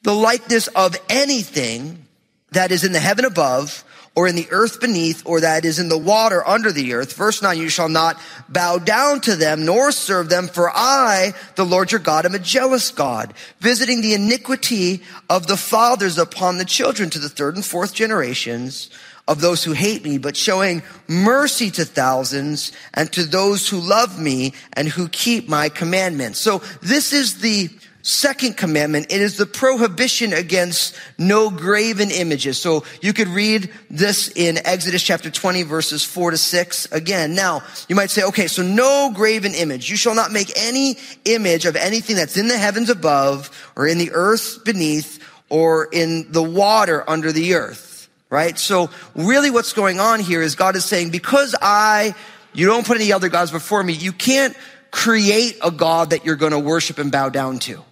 the 0.02 0.14
likeness 0.14 0.68
of 0.68 0.98
anything 1.08 2.06
that 2.52 2.74
is 2.74 2.84
in 2.84 2.92
the 2.92 3.00
heaven 3.00 3.24
above 3.24 3.86
or 4.22 4.28
in 4.28 4.36
the 4.36 4.48
earth 4.52 4.80
beneath, 4.80 5.24
or 5.26 5.42
that 5.42 5.66
is 5.66 5.80
in 5.80 5.90
the 5.90 5.98
water 5.98 6.48
under 6.48 6.72
the 6.72 6.94
earth. 6.94 7.14
Verse 7.14 7.42
9, 7.42 7.58
you 7.58 7.70
shall 7.70 7.90
not 7.90 8.22
bow 8.48 8.78
down 8.78 9.20
to 9.20 9.36
them 9.36 9.66
nor 9.66 9.92
serve 9.92 10.30
them, 10.30 10.48
for 10.48 10.70
I, 10.70 11.34
the 11.56 11.66
Lord 11.66 11.92
your 11.92 11.98
God, 11.98 12.28
am 12.28 12.36
a 12.36 12.40
jealous 12.40 12.92
God, 12.92 13.34
visiting 13.62 14.02
the 14.02 14.14
iniquity 14.14 15.02
of 15.28 15.48
the 15.48 15.58
fathers 15.58 16.20
upon 16.20 16.60
the 16.60 16.66
children 16.66 17.10
to 17.10 17.18
the 17.18 17.30
third 17.30 17.56
and 17.56 17.66
fourth 17.66 17.96
generations 17.96 18.92
of 19.28 19.42
those 19.42 19.64
who 19.64 19.72
hate 19.72 20.04
me, 20.04 20.20
but 20.20 20.38
showing 20.38 20.84
mercy 21.08 21.72
to 21.72 21.84
thousands 21.84 22.72
and 22.94 23.12
to 23.14 23.24
those 23.24 23.70
who 23.70 23.80
love 23.80 24.22
me 24.22 24.54
and 24.74 24.88
who 24.88 25.10
keep 25.10 25.50
my 25.50 25.68
commandments. 25.68 26.40
So 26.40 26.60
this 26.84 27.12
is 27.12 27.42
the 27.42 27.72
Second 28.04 28.58
commandment, 28.58 29.08
it 29.12 29.22
is 29.22 29.38
the 29.38 29.46
prohibition 29.46 30.34
against 30.34 30.96
no 31.18 31.52
graven 31.52 32.10
images. 32.10 32.60
So 32.60 32.84
you 33.02 33.14
could 33.14 33.28
read 33.28 33.72
this 33.90 34.32
in 34.36 34.58
Exodus 34.66 35.04
chapter 35.04 35.30
20 35.30 35.64
verses 35.64 36.04
4 36.04 36.32
to 36.32 36.38
6 36.38 36.92
again. 36.92 37.36
Now, 37.36 37.62
you 37.88 37.96
might 37.96 38.10
say, 38.10 38.24
okay, 38.24 38.48
so 38.48 38.64
no 38.64 39.12
graven 39.14 39.54
image. 39.54 39.90
You 39.90 39.98
shall 39.98 40.16
not 40.16 40.32
make 40.32 40.52
any 40.56 40.98
image 41.26 41.66
of 41.66 41.76
anything 41.76 42.16
that's 42.16 42.38
in 42.38 42.48
the 42.48 42.58
heavens 42.58 42.90
above 42.90 43.52
or 43.76 43.88
in 43.88 44.00
the 44.00 44.12
earth 44.14 44.64
beneath 44.66 45.20
or 45.50 45.88
in 45.92 46.32
the 46.32 46.44
water 46.44 47.08
under 47.08 47.32
the 47.32 47.54
earth. 47.54 48.10
Right? 48.32 48.58
So 48.58 48.90
really 49.14 49.52
what's 49.52 49.74
going 49.74 50.00
on 50.00 50.22
here 50.22 50.42
is 50.42 50.56
God 50.56 50.76
is 50.76 50.86
saying, 50.86 51.12
because 51.12 51.54
I, 51.62 52.16
you 52.54 52.66
don't 52.66 52.88
put 52.88 52.98
any 52.98 53.12
other 53.12 53.30
gods 53.30 53.52
before 53.52 53.84
me, 53.84 53.94
you 53.94 54.14
can't 54.14 54.56
create 54.90 55.58
a 55.62 55.70
God 55.70 56.12
that 56.12 56.26
you're 56.26 56.36
going 56.36 56.54
to 56.54 56.60
worship 56.60 56.98
and 56.98 57.12
bow 57.12 57.30
down 57.30 57.60
to. 57.60 57.84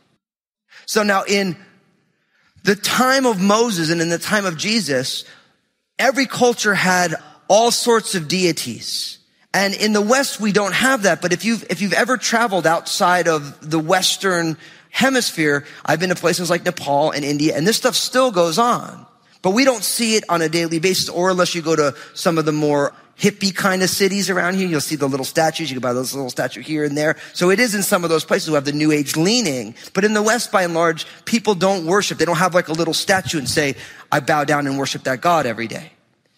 So 0.90 1.04
now 1.04 1.22
in 1.22 1.56
the 2.64 2.76
time 2.76 3.28
of 3.28 3.40
Moses 3.40 3.92
and 3.92 4.02
in 4.02 4.10
the 4.10 4.18
time 4.18 4.48
of 4.48 4.58
Jesus, 4.58 5.24
every 6.00 6.26
culture 6.26 6.74
had 6.74 7.14
all 7.48 7.70
sorts 7.70 8.16
of 8.16 8.28
deities. 8.28 9.20
And 9.54 9.76
in 9.76 9.94
the 9.94 10.02
West, 10.02 10.42
we 10.42 10.52
don't 10.52 10.74
have 10.74 11.04
that. 11.04 11.22
But 11.22 11.32
if 11.32 11.46
you've, 11.46 11.64
if 11.70 11.84
you've 11.84 11.94
ever 11.94 12.18
traveled 12.18 12.66
outside 12.66 13.28
of 13.28 13.70
the 13.70 13.78
Western 13.78 14.58
hemisphere, 14.90 15.64
I've 15.86 16.00
been 16.00 16.10
to 16.10 16.16
places 16.16 16.50
like 16.50 16.66
Nepal 16.66 17.12
and 17.12 17.24
India, 17.24 17.56
and 17.56 17.68
this 17.68 17.78
stuff 17.78 17.96
still 17.96 18.32
goes 18.32 18.58
on. 18.58 19.06
But 19.44 19.52
we 19.52 19.66
don't 19.66 19.84
see 19.84 20.16
it 20.16 20.24
on 20.28 20.42
a 20.42 20.50
daily 20.50 20.80
basis, 20.80 21.08
or 21.08 21.30
unless 21.30 21.54
you 21.54 21.62
go 21.62 21.76
to 21.76 21.96
some 22.16 22.40
of 22.40 22.46
the 22.46 22.52
more 22.52 22.96
hippie 23.20 23.54
kind 23.54 23.84
of 23.84 23.90
cities 23.90 24.30
around 24.30 24.56
here. 24.56 24.68
You'll 24.68 24.82
see 24.82 24.96
the 24.96 25.08
little 25.08 25.26
statues. 25.26 25.70
You 25.70 25.76
can 25.76 25.82
buy 25.82 25.94
those 25.94 26.14
little 26.14 26.30
statue 26.30 26.62
here 26.62 26.84
and 26.84 26.98
there. 26.98 27.18
So 27.34 27.50
it 27.50 27.60
is 27.60 27.76
in 27.76 27.84
some 27.84 28.04
of 28.04 28.10
those 28.10 28.24
places 28.24 28.48
who 28.48 28.56
have 28.56 28.66
the 28.66 28.72
new 28.72 28.92
age 28.92 29.16
leaning. 29.16 29.76
But 29.94 30.06
in 30.06 30.14
the 30.14 30.24
West, 30.24 30.52
by 30.52 30.64
and 30.64 30.74
large, 30.74 31.06
people 31.26 31.54
don't 31.56 31.86
worship. 31.86 32.18
They 32.18 32.26
don't 32.26 32.38
have 32.38 32.56
like 32.56 32.70
a 32.70 32.74
little 32.74 32.94
statue 32.94 33.38
and 33.38 33.50
say, 33.50 33.76
I 34.12 34.22
bow 34.22 34.46
down 34.46 34.68
and 34.68 34.78
worship 34.78 35.04
that 35.04 35.22
God 35.22 35.46
every 35.46 35.68
day. 35.68 35.92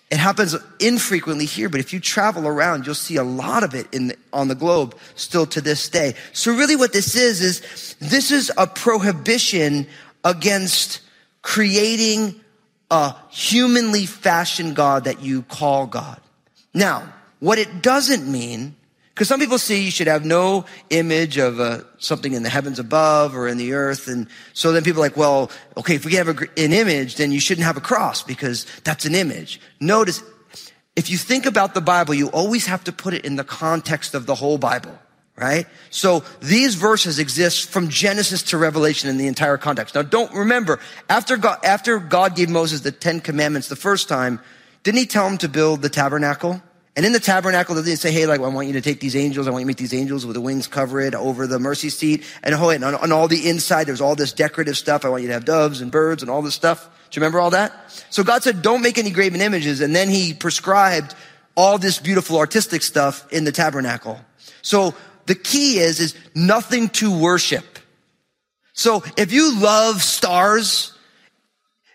It 0.09 0.17
happens 0.17 0.55
infrequently 0.79 1.45
here, 1.45 1.69
but 1.69 1.79
if 1.79 1.93
you 1.93 2.01
travel 2.01 2.45
around, 2.45 2.85
you'll 2.85 2.95
see 2.95 3.15
a 3.15 3.23
lot 3.23 3.63
of 3.63 3.73
it 3.73 3.87
in 3.93 4.13
on 4.33 4.49
the 4.49 4.55
globe 4.55 4.97
still 5.15 5.45
to 5.45 5.61
this 5.61 5.87
day. 5.87 6.15
So 6.33 6.53
really 6.53 6.75
what 6.75 6.91
this 6.91 7.15
is, 7.15 7.39
is 7.39 7.95
this 7.99 8.29
is 8.29 8.51
a 8.57 8.67
prohibition 8.67 9.87
against 10.25 10.99
creating 11.43 12.41
a 12.89 13.15
humanly 13.29 14.05
fashioned 14.05 14.75
God 14.75 15.05
that 15.05 15.21
you 15.21 15.43
call 15.43 15.87
God. 15.87 16.19
Now, 16.73 17.13
what 17.39 17.57
it 17.57 17.81
doesn't 17.81 18.31
mean 18.31 18.75
because 19.13 19.27
some 19.27 19.39
people 19.39 19.59
say 19.59 19.79
you 19.79 19.91
should 19.91 20.07
have 20.07 20.25
no 20.25 20.65
image 20.89 21.37
of 21.37 21.59
uh, 21.59 21.81
something 21.99 22.33
in 22.33 22.43
the 22.43 22.49
heavens 22.49 22.79
above 22.79 23.35
or 23.35 23.47
in 23.47 23.57
the 23.57 23.73
earth. 23.73 24.07
And 24.07 24.27
so 24.53 24.71
then 24.71 24.83
people 24.83 25.01
are 25.01 25.05
like, 25.05 25.17
well, 25.17 25.51
okay, 25.77 25.95
if 25.95 26.05
we 26.05 26.13
have 26.13 26.29
a, 26.29 26.35
an 26.57 26.71
image, 26.71 27.17
then 27.17 27.31
you 27.31 27.39
shouldn't 27.39 27.67
have 27.67 27.77
a 27.77 27.81
cross 27.81 28.23
because 28.23 28.65
that's 28.83 29.05
an 29.05 29.13
image. 29.13 29.59
Notice, 29.79 30.23
if 30.95 31.09
you 31.09 31.17
think 31.17 31.45
about 31.45 31.73
the 31.73 31.81
Bible, 31.81 32.13
you 32.13 32.29
always 32.29 32.65
have 32.67 32.83
to 32.85 32.91
put 32.91 33.13
it 33.13 33.25
in 33.25 33.35
the 33.35 33.43
context 33.43 34.15
of 34.15 34.25
the 34.25 34.35
whole 34.35 34.57
Bible, 34.57 34.97
right? 35.35 35.67
So 35.89 36.23
these 36.41 36.75
verses 36.75 37.19
exist 37.19 37.69
from 37.69 37.89
Genesis 37.89 38.41
to 38.43 38.57
Revelation 38.57 39.09
in 39.09 39.17
the 39.17 39.27
entire 39.27 39.57
context. 39.57 39.93
Now 39.93 40.03
don't 40.03 40.33
remember, 40.33 40.79
after 41.09 41.35
God, 41.35 41.59
after 41.65 41.99
God 41.99 42.35
gave 42.35 42.49
Moses 42.49 42.81
the 42.81 42.91
Ten 42.91 43.19
Commandments 43.19 43.67
the 43.67 43.75
first 43.75 44.07
time, 44.07 44.39
didn't 44.83 44.99
he 44.99 45.05
tell 45.05 45.27
him 45.27 45.37
to 45.39 45.49
build 45.49 45.81
the 45.81 45.89
tabernacle? 45.89 46.61
And 46.95 47.05
in 47.05 47.13
the 47.13 47.19
tabernacle, 47.21 47.75
they 47.75 47.95
say, 47.95 48.11
hey, 48.11 48.25
like, 48.25 48.41
I 48.41 48.47
want 48.47 48.67
you 48.67 48.73
to 48.73 48.81
take 48.81 48.99
these 48.99 49.15
angels. 49.15 49.47
I 49.47 49.51
want 49.51 49.61
you 49.61 49.65
to 49.65 49.67
make 49.67 49.77
these 49.77 49.93
angels 49.93 50.25
with 50.25 50.33
the 50.33 50.41
wings 50.41 50.67
cover 50.67 50.99
it 50.99 51.15
over 51.15 51.47
the 51.47 51.57
mercy 51.57 51.89
seat. 51.89 52.25
And, 52.43 52.53
oh, 52.53 52.69
and 52.69 52.83
on, 52.83 52.95
on 52.95 53.11
all 53.13 53.29
the 53.29 53.47
inside, 53.47 53.85
there's 53.85 54.01
all 54.01 54.15
this 54.15 54.33
decorative 54.33 54.77
stuff. 54.77 55.05
I 55.05 55.09
want 55.09 55.21
you 55.21 55.29
to 55.29 55.33
have 55.33 55.45
doves 55.45 55.79
and 55.79 55.89
birds 55.89 56.21
and 56.21 56.29
all 56.29 56.41
this 56.41 56.53
stuff. 56.53 56.83
Do 57.09 57.17
you 57.17 57.21
remember 57.21 57.39
all 57.39 57.51
that? 57.51 57.73
So 58.09 58.23
God 58.23 58.43
said, 58.43 58.61
don't 58.61 58.81
make 58.81 58.97
any 58.97 59.09
graven 59.09 59.39
images. 59.39 59.79
And 59.79 59.95
then 59.95 60.09
he 60.09 60.33
prescribed 60.33 61.15
all 61.55 61.77
this 61.77 61.97
beautiful 61.97 62.37
artistic 62.37 62.81
stuff 62.81 63.31
in 63.31 63.45
the 63.45 63.51
tabernacle. 63.53 64.19
So 64.61 64.93
the 65.27 65.35
key 65.35 65.79
is, 65.79 65.99
is 66.01 66.15
nothing 66.35 66.89
to 66.89 67.17
worship. 67.17 67.79
So 68.73 69.03
if 69.17 69.31
you 69.31 69.59
love 69.59 70.01
stars, 70.01 70.97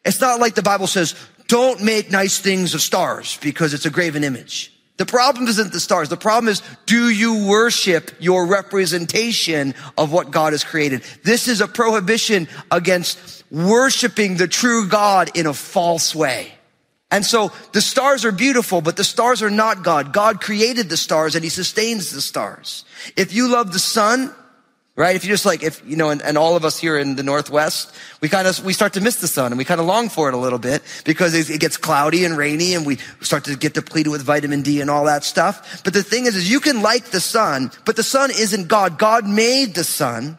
it's 0.04 0.20
not 0.20 0.40
like 0.40 0.54
the 0.54 0.62
Bible 0.62 0.86
says, 0.86 1.14
don't 1.48 1.82
make 1.82 2.10
nice 2.10 2.38
things 2.38 2.74
of 2.74 2.80
stars 2.80 3.38
because 3.40 3.74
it's 3.74 3.86
a 3.86 3.90
graven 3.90 4.24
image. 4.24 4.72
The 4.96 5.06
problem 5.06 5.46
isn't 5.46 5.72
the 5.72 5.80
stars. 5.80 6.08
The 6.08 6.16
problem 6.16 6.50
is, 6.50 6.62
do 6.86 7.10
you 7.10 7.46
worship 7.46 8.12
your 8.18 8.46
representation 8.46 9.74
of 9.98 10.10
what 10.10 10.30
God 10.30 10.54
has 10.54 10.64
created? 10.64 11.02
This 11.22 11.48
is 11.48 11.60
a 11.60 11.68
prohibition 11.68 12.48
against 12.70 13.44
worshiping 13.50 14.36
the 14.36 14.48
true 14.48 14.88
God 14.88 15.36
in 15.36 15.46
a 15.46 15.52
false 15.52 16.14
way. 16.14 16.52
And 17.10 17.24
so 17.24 17.52
the 17.72 17.80
stars 17.80 18.24
are 18.24 18.32
beautiful, 18.32 18.80
but 18.80 18.96
the 18.96 19.04
stars 19.04 19.42
are 19.42 19.50
not 19.50 19.84
God. 19.84 20.12
God 20.12 20.40
created 20.40 20.88
the 20.88 20.96
stars 20.96 21.34
and 21.34 21.44
he 21.44 21.50
sustains 21.50 22.10
the 22.10 22.20
stars. 22.20 22.84
If 23.16 23.32
you 23.32 23.48
love 23.48 23.72
the 23.72 23.78
sun, 23.78 24.34
right? 24.96 25.14
If 25.14 25.24
you 25.24 25.30
just 25.30 25.44
like, 25.44 25.62
if, 25.62 25.82
you 25.86 25.96
know, 25.96 26.08
and, 26.08 26.22
and, 26.22 26.38
all 26.38 26.56
of 26.56 26.64
us 26.64 26.78
here 26.78 26.96
in 26.96 27.16
the 27.16 27.22
Northwest, 27.22 27.94
we 28.22 28.30
kind 28.30 28.48
of, 28.48 28.64
we 28.64 28.72
start 28.72 28.94
to 28.94 29.00
miss 29.00 29.16
the 29.16 29.28
sun 29.28 29.52
and 29.52 29.58
we 29.58 29.64
kind 29.64 29.78
of 29.78 29.86
long 29.86 30.08
for 30.08 30.28
it 30.28 30.34
a 30.34 30.38
little 30.38 30.58
bit 30.58 30.82
because 31.04 31.34
it, 31.34 31.50
it, 31.50 31.60
gets 31.60 31.76
cloudy 31.76 32.24
and 32.24 32.36
rainy 32.36 32.74
and 32.74 32.86
we 32.86 32.96
start 33.20 33.44
to 33.44 33.56
get 33.56 33.74
depleted 33.74 34.10
with 34.10 34.22
vitamin 34.22 34.62
D 34.62 34.80
and 34.80 34.90
all 34.90 35.04
that 35.04 35.22
stuff. 35.22 35.84
But 35.84 35.92
the 35.92 36.02
thing 36.02 36.24
is, 36.24 36.34
is 36.34 36.50
you 36.50 36.60
can 36.60 36.80
like 36.80 37.06
the 37.06 37.20
sun, 37.20 37.70
but 37.84 37.96
the 37.96 38.02
sun 38.02 38.30
isn't 38.30 38.68
God. 38.68 38.98
God 38.98 39.28
made 39.28 39.74
the 39.74 39.84
sun. 39.84 40.38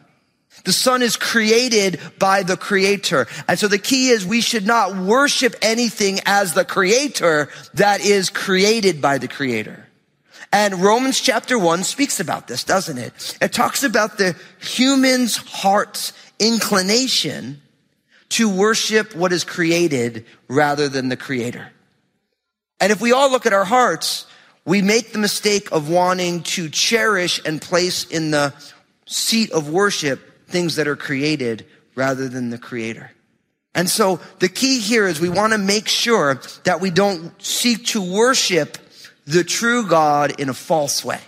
The 0.64 0.72
sun 0.72 1.02
is 1.02 1.16
created 1.16 2.00
by 2.18 2.42
the 2.42 2.56
creator. 2.56 3.28
And 3.46 3.58
so 3.58 3.68
the 3.68 3.78
key 3.78 4.08
is 4.08 4.26
we 4.26 4.40
should 4.40 4.66
not 4.66 4.96
worship 4.96 5.54
anything 5.62 6.18
as 6.26 6.54
the 6.54 6.64
creator 6.64 7.48
that 7.74 8.00
is 8.00 8.28
created 8.28 9.00
by 9.00 9.18
the 9.18 9.28
creator. 9.28 9.87
And 10.52 10.82
Romans 10.82 11.20
chapter 11.20 11.58
one 11.58 11.84
speaks 11.84 12.20
about 12.20 12.48
this, 12.48 12.64
doesn't 12.64 12.98
it? 12.98 13.36
It 13.40 13.52
talks 13.52 13.82
about 13.82 14.16
the 14.18 14.34
human's 14.60 15.36
heart's 15.36 16.12
inclination 16.38 17.60
to 18.30 18.48
worship 18.48 19.14
what 19.14 19.32
is 19.32 19.44
created 19.44 20.24
rather 20.48 20.88
than 20.88 21.08
the 21.08 21.16
creator. 21.16 21.70
And 22.80 22.92
if 22.92 23.00
we 23.00 23.12
all 23.12 23.30
look 23.30 23.46
at 23.46 23.52
our 23.52 23.64
hearts, 23.64 24.26
we 24.64 24.82
make 24.82 25.12
the 25.12 25.18
mistake 25.18 25.70
of 25.72 25.90
wanting 25.90 26.42
to 26.42 26.68
cherish 26.68 27.40
and 27.44 27.60
place 27.60 28.04
in 28.04 28.30
the 28.30 28.54
seat 29.06 29.50
of 29.52 29.70
worship 29.70 30.46
things 30.48 30.76
that 30.76 30.86
are 30.86 30.96
created 30.96 31.66
rather 31.94 32.28
than 32.28 32.50
the 32.50 32.58
creator. 32.58 33.10
And 33.74 33.88
so 33.88 34.20
the 34.38 34.48
key 34.48 34.80
here 34.80 35.06
is 35.06 35.20
we 35.20 35.28
want 35.28 35.52
to 35.52 35.58
make 35.58 35.88
sure 35.88 36.40
that 36.64 36.80
we 36.80 36.90
don't 36.90 37.40
seek 37.42 37.86
to 37.86 38.00
worship 38.00 38.78
the 39.28 39.44
true 39.44 39.86
God 39.86 40.40
in 40.40 40.48
a 40.48 40.54
false 40.54 41.04
way. 41.04 41.20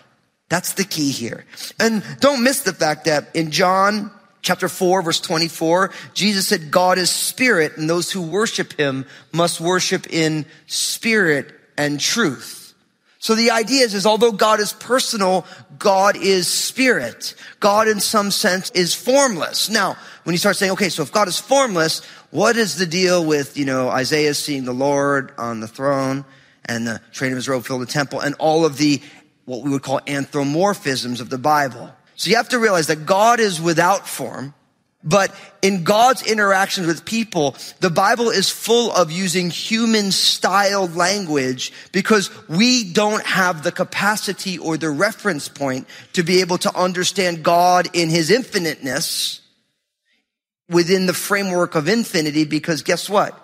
That's 0.49 0.73
the 0.73 0.85
key 0.85 1.11
here. 1.11 1.45
And 1.79 2.03
don't 2.19 2.43
miss 2.43 2.63
the 2.63 2.73
fact 2.73 3.05
that 3.05 3.37
in 3.37 3.51
John 3.51 4.11
chapter 4.43 4.69
4 4.69 5.03
verse 5.03 5.21
24, 5.21 5.93
Jesus 6.15 6.49
said, 6.49 6.71
God 6.71 6.99
is 6.99 7.11
spirit 7.11 7.77
and 7.77 7.89
those 7.89 8.11
who 8.11 8.23
worship 8.23 8.73
him 8.73 9.05
must 9.33 9.61
worship 9.61 10.13
in 10.13 10.47
spirit 10.67 11.53
and 11.77 12.01
truth. 12.01 12.75
So 13.19 13.35
the 13.35 13.51
idea 13.51 13.85
is, 13.85 13.93
is 13.93 14.07
although 14.07 14.33
God 14.33 14.61
is 14.61 14.73
personal, 14.73 15.45
God 15.79 16.17
is 16.17 16.49
spirit. 16.49 17.35
God 17.61 17.87
in 17.87 18.01
some 18.01 18.31
sense 18.31 18.71
is 18.71 18.95
formless. 18.95 19.69
Now, 19.69 19.99
when 20.25 20.33
you 20.33 20.39
start 20.39 20.57
saying, 20.57 20.73
okay, 20.73 20.89
so 20.89 21.03
if 21.03 21.13
God 21.13 21.29
is 21.29 21.39
formless, 21.39 22.03
what 22.31 22.57
is 22.57 22.77
the 22.77 22.87
deal 22.87 23.23
with, 23.23 23.59
you 23.59 23.67
know, 23.67 23.91
Isaiah 23.91 24.33
seeing 24.33 24.65
the 24.65 24.73
Lord 24.73 25.33
on 25.37 25.61
the 25.61 25.69
throne? 25.69 26.25
And 26.65 26.87
the 26.87 27.01
train 27.13 27.33
of 27.33 27.37
his 27.37 27.49
robe 27.49 27.65
filled 27.65 27.83
the 27.83 27.87
temple 27.87 28.21
and 28.21 28.35
all 28.39 28.65
of 28.65 28.77
the, 28.77 29.01
what 29.45 29.63
we 29.63 29.71
would 29.71 29.83
call 29.83 30.01
anthropomorphisms 30.01 31.21
of 31.21 31.31
the 31.31 31.39
Bible. 31.39 31.93
So 32.17 32.31
you 32.31 32.37
have 32.37 32.51
to 32.51 32.59
realize 32.59 32.89
that 32.89 33.07
God 33.07 33.41
is 33.41 33.61
without 33.61 34.07
form, 34.07 34.55
but 35.03 35.35
in 35.63 35.85
God's 35.85 36.23
interactions 36.27 36.87
with 36.87 37.07
people, 37.07 37.57
the 37.81 37.89
Bible 37.89 38.29
is 38.29 38.51
full 38.51 38.93
of 38.93 39.11
using 39.11 39.49
human 39.49 40.13
styled 40.13 40.95
language 40.95 41.73
because 41.93 42.31
we 42.49 42.93
don't 42.93 43.25
have 43.25 43.63
the 43.63 43.73
capacity 43.73 44.59
or 44.59 44.77
the 44.77 44.91
reference 44.91 45.49
point 45.49 45.89
to 46.13 46.23
be 46.23 46.43
able 46.43 46.59
to 46.59 46.77
understand 46.79 47.43
God 47.43 47.89
in 47.95 48.11
his 48.11 48.31
infiniteness 48.31 49.41
within 50.69 51.07
the 51.07 51.15
framework 51.15 51.75
of 51.75 51.89
infinity 51.89 52.45
because 52.45 52.83
guess 52.83 53.09
what? 53.09 53.39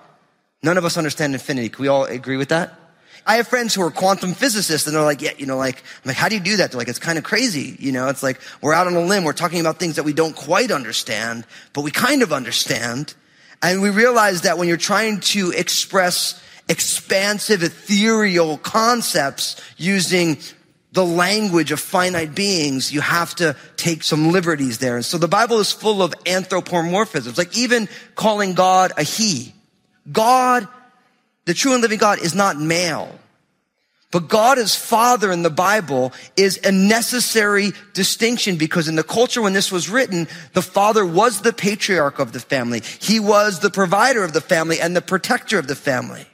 None 0.62 0.76
of 0.76 0.84
us 0.84 0.96
understand 0.96 1.32
infinity. 1.32 1.70
Can 1.70 1.82
we 1.82 1.88
all 1.88 2.04
agree 2.04 2.36
with 2.36 2.50
that? 2.50 2.78
I 3.26 3.36
have 3.36 3.48
friends 3.48 3.74
who 3.74 3.82
are 3.82 3.90
quantum 3.90 4.34
physicists 4.34 4.86
and 4.86 4.94
they're 4.94 5.02
like, 5.02 5.20
yeah, 5.20 5.32
you 5.36 5.46
know, 5.46 5.56
like, 5.56 5.78
I'm 5.78 6.08
like, 6.08 6.16
how 6.16 6.28
do 6.28 6.36
you 6.36 6.40
do 6.40 6.56
that? 6.58 6.70
They're 6.70 6.78
like, 6.78 6.88
it's 6.88 7.00
kind 7.00 7.18
of 7.18 7.24
crazy. 7.24 7.76
You 7.80 7.90
know, 7.90 8.08
it's 8.08 8.22
like, 8.22 8.40
we're 8.62 8.72
out 8.72 8.86
on 8.86 8.94
a 8.94 9.00
limb. 9.00 9.24
We're 9.24 9.32
talking 9.32 9.58
about 9.58 9.78
things 9.78 9.96
that 9.96 10.04
we 10.04 10.12
don't 10.12 10.36
quite 10.36 10.70
understand, 10.70 11.44
but 11.72 11.82
we 11.82 11.90
kind 11.90 12.22
of 12.22 12.32
understand. 12.32 13.14
And 13.62 13.82
we 13.82 13.90
realize 13.90 14.42
that 14.42 14.58
when 14.58 14.68
you're 14.68 14.76
trying 14.76 15.20
to 15.20 15.50
express 15.50 16.40
expansive, 16.68 17.64
ethereal 17.64 18.58
concepts 18.58 19.60
using 19.76 20.38
the 20.92 21.04
language 21.04 21.72
of 21.72 21.80
finite 21.80 22.34
beings, 22.34 22.92
you 22.92 23.00
have 23.00 23.34
to 23.34 23.56
take 23.76 24.02
some 24.02 24.30
liberties 24.30 24.78
there. 24.78 24.96
And 24.96 25.04
so 25.04 25.18
the 25.18 25.28
Bible 25.28 25.58
is 25.58 25.72
full 25.72 26.00
of 26.00 26.14
anthropomorphisms, 26.24 27.36
like 27.36 27.56
even 27.56 27.88
calling 28.14 28.54
God 28.54 28.92
a 28.96 29.02
he. 29.02 29.52
God 30.10 30.68
the 31.46 31.54
true 31.54 31.72
and 31.72 31.82
living 31.82 31.98
God 31.98 32.18
is 32.20 32.34
not 32.34 32.60
male. 32.60 33.18
But 34.12 34.28
God 34.28 34.58
as 34.58 34.76
Father 34.76 35.32
in 35.32 35.42
the 35.42 35.50
Bible 35.50 36.12
is 36.36 36.60
a 36.64 36.70
necessary 36.70 37.72
distinction 37.92 38.56
because 38.56 38.88
in 38.88 38.94
the 38.94 39.02
culture 39.02 39.42
when 39.42 39.52
this 39.52 39.72
was 39.72 39.88
written, 39.88 40.28
the 40.52 40.62
Father 40.62 41.04
was 41.04 41.40
the 41.40 41.52
patriarch 41.52 42.18
of 42.18 42.32
the 42.32 42.40
family. 42.40 42.82
He 43.00 43.18
was 43.18 43.60
the 43.60 43.70
provider 43.70 44.22
of 44.22 44.32
the 44.32 44.40
family 44.40 44.80
and 44.80 44.94
the 44.94 45.02
protector 45.02 45.58
of 45.58 45.66
the 45.66 45.74
family. 45.74 46.26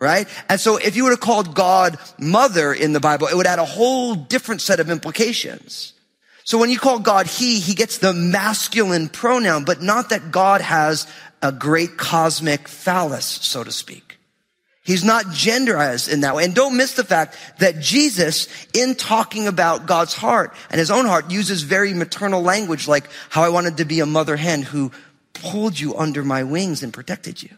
Right? 0.00 0.26
And 0.48 0.58
so 0.58 0.78
if 0.78 0.96
you 0.96 1.04
would 1.04 1.10
have 1.10 1.20
called 1.20 1.54
God 1.54 1.96
mother 2.18 2.72
in 2.72 2.92
the 2.92 2.98
Bible, 2.98 3.28
it 3.28 3.36
would 3.36 3.46
add 3.46 3.60
a 3.60 3.64
whole 3.64 4.14
different 4.16 4.60
set 4.60 4.80
of 4.80 4.90
implications. 4.90 5.92
So 6.44 6.58
when 6.58 6.70
you 6.70 6.78
call 6.78 6.98
God 6.98 7.26
he, 7.26 7.60
he 7.60 7.74
gets 7.74 7.98
the 7.98 8.12
masculine 8.12 9.08
pronoun, 9.08 9.64
but 9.64 9.80
not 9.80 10.10
that 10.10 10.32
God 10.32 10.60
has 10.60 11.06
a 11.40 11.52
great 11.52 11.96
cosmic 11.96 12.66
phallus, 12.66 13.26
so 13.26 13.62
to 13.62 13.70
speak. 13.70 14.11
He's 14.84 15.04
not 15.04 15.26
genderized 15.26 16.12
in 16.12 16.22
that 16.22 16.34
way. 16.34 16.44
And 16.44 16.54
don't 16.54 16.76
miss 16.76 16.94
the 16.94 17.04
fact 17.04 17.36
that 17.58 17.78
Jesus, 17.78 18.48
in 18.74 18.96
talking 18.96 19.46
about 19.46 19.86
God's 19.86 20.14
heart 20.14 20.54
and 20.70 20.78
his 20.80 20.90
own 20.90 21.06
heart, 21.06 21.30
uses 21.30 21.62
very 21.62 21.94
maternal 21.94 22.42
language 22.42 22.88
like 22.88 23.08
how 23.28 23.44
I 23.44 23.50
wanted 23.50 23.76
to 23.76 23.84
be 23.84 24.00
a 24.00 24.06
mother 24.06 24.36
hen 24.36 24.62
who 24.62 24.90
pulled 25.34 25.78
you 25.78 25.96
under 25.96 26.24
my 26.24 26.42
wings 26.42 26.82
and 26.82 26.92
protected 26.92 27.42
you. 27.42 27.50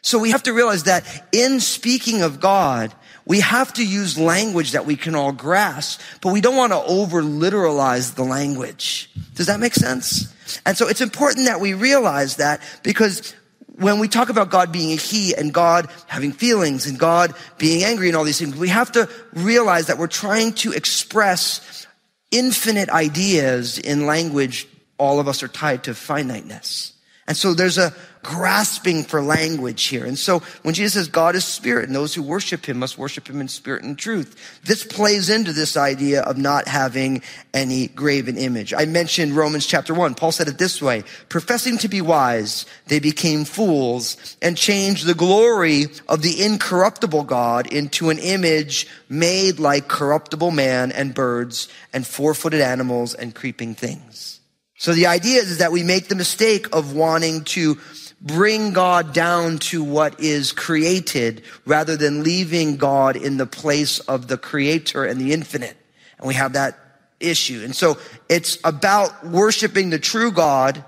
So 0.00 0.18
we 0.18 0.30
have 0.30 0.44
to 0.44 0.52
realize 0.52 0.84
that 0.84 1.04
in 1.32 1.60
speaking 1.60 2.22
of 2.22 2.40
God, 2.40 2.94
we 3.24 3.40
have 3.40 3.72
to 3.74 3.86
use 3.86 4.18
language 4.18 4.72
that 4.72 4.86
we 4.86 4.96
can 4.96 5.14
all 5.14 5.32
grasp, 5.32 6.00
but 6.20 6.32
we 6.32 6.40
don't 6.40 6.56
want 6.56 6.72
to 6.72 6.82
over 6.82 7.22
literalize 7.22 8.14
the 8.14 8.24
language. 8.24 9.10
Does 9.34 9.46
that 9.46 9.60
make 9.60 9.74
sense? 9.74 10.32
And 10.66 10.76
so 10.76 10.88
it's 10.88 11.00
important 11.00 11.46
that 11.46 11.60
we 11.60 11.74
realize 11.74 12.36
that 12.36 12.60
because 12.82 13.34
when 13.76 13.98
we 13.98 14.08
talk 14.08 14.28
about 14.28 14.50
God 14.50 14.70
being 14.72 14.92
a 14.92 14.96
he 14.96 15.34
and 15.34 15.52
God 15.52 15.88
having 16.06 16.32
feelings 16.32 16.86
and 16.86 16.98
God 16.98 17.34
being 17.58 17.84
angry 17.84 18.08
and 18.08 18.16
all 18.16 18.24
these 18.24 18.38
things, 18.38 18.56
we 18.56 18.68
have 18.68 18.92
to 18.92 19.08
realize 19.32 19.86
that 19.86 19.98
we're 19.98 20.06
trying 20.06 20.52
to 20.54 20.72
express 20.72 21.86
infinite 22.30 22.90
ideas 22.90 23.78
in 23.78 24.06
language. 24.06 24.66
All 24.98 25.20
of 25.20 25.28
us 25.28 25.42
are 25.42 25.48
tied 25.48 25.84
to 25.84 25.94
finiteness. 25.94 26.92
And 27.26 27.36
so 27.36 27.54
there's 27.54 27.78
a 27.78 27.94
grasping 28.22 29.02
for 29.02 29.20
language 29.20 29.84
here. 29.84 30.04
And 30.04 30.18
so 30.18 30.40
when 30.62 30.74
Jesus 30.74 30.94
says 30.94 31.08
God 31.08 31.34
is 31.34 31.44
spirit 31.44 31.86
and 31.86 31.94
those 31.94 32.14
who 32.14 32.22
worship 32.22 32.66
him 32.66 32.78
must 32.78 32.96
worship 32.96 33.28
him 33.28 33.40
in 33.40 33.48
spirit 33.48 33.82
and 33.82 33.98
truth, 33.98 34.60
this 34.64 34.84
plays 34.84 35.28
into 35.28 35.52
this 35.52 35.76
idea 35.76 36.22
of 36.22 36.38
not 36.38 36.68
having 36.68 37.22
any 37.52 37.88
graven 37.88 38.36
image. 38.36 38.72
I 38.72 38.84
mentioned 38.84 39.32
Romans 39.32 39.66
chapter 39.66 39.92
one. 39.92 40.14
Paul 40.14 40.32
said 40.32 40.48
it 40.48 40.58
this 40.58 40.80
way, 40.80 41.02
professing 41.28 41.78
to 41.78 41.88
be 41.88 42.00
wise, 42.00 42.64
they 42.86 43.00
became 43.00 43.44
fools 43.44 44.36
and 44.40 44.56
changed 44.56 45.06
the 45.06 45.14
glory 45.14 45.86
of 46.08 46.22
the 46.22 46.42
incorruptible 46.42 47.24
God 47.24 47.72
into 47.72 48.10
an 48.10 48.18
image 48.18 48.86
made 49.08 49.58
like 49.58 49.88
corruptible 49.88 50.50
man 50.52 50.92
and 50.92 51.14
birds 51.14 51.68
and 51.92 52.06
four-footed 52.06 52.60
animals 52.60 53.14
and 53.14 53.34
creeping 53.34 53.74
things. 53.74 54.40
So 54.78 54.94
the 54.94 55.06
idea 55.06 55.40
is 55.40 55.58
that 55.58 55.70
we 55.70 55.84
make 55.84 56.08
the 56.08 56.16
mistake 56.16 56.74
of 56.74 56.94
wanting 56.94 57.44
to 57.44 57.78
bring 58.22 58.72
God 58.72 59.12
down 59.12 59.58
to 59.58 59.82
what 59.82 60.20
is 60.20 60.52
created 60.52 61.42
rather 61.66 61.96
than 61.96 62.22
leaving 62.22 62.76
God 62.76 63.16
in 63.16 63.36
the 63.36 63.46
place 63.46 63.98
of 64.00 64.28
the 64.28 64.38
creator 64.38 65.04
and 65.04 65.20
the 65.20 65.32
infinite. 65.32 65.76
And 66.18 66.28
we 66.28 66.34
have 66.34 66.52
that 66.52 66.78
issue. 67.18 67.62
And 67.64 67.74
so 67.74 67.98
it's 68.28 68.58
about 68.62 69.26
worshiping 69.26 69.90
the 69.90 69.98
true 69.98 70.30
God 70.30 70.84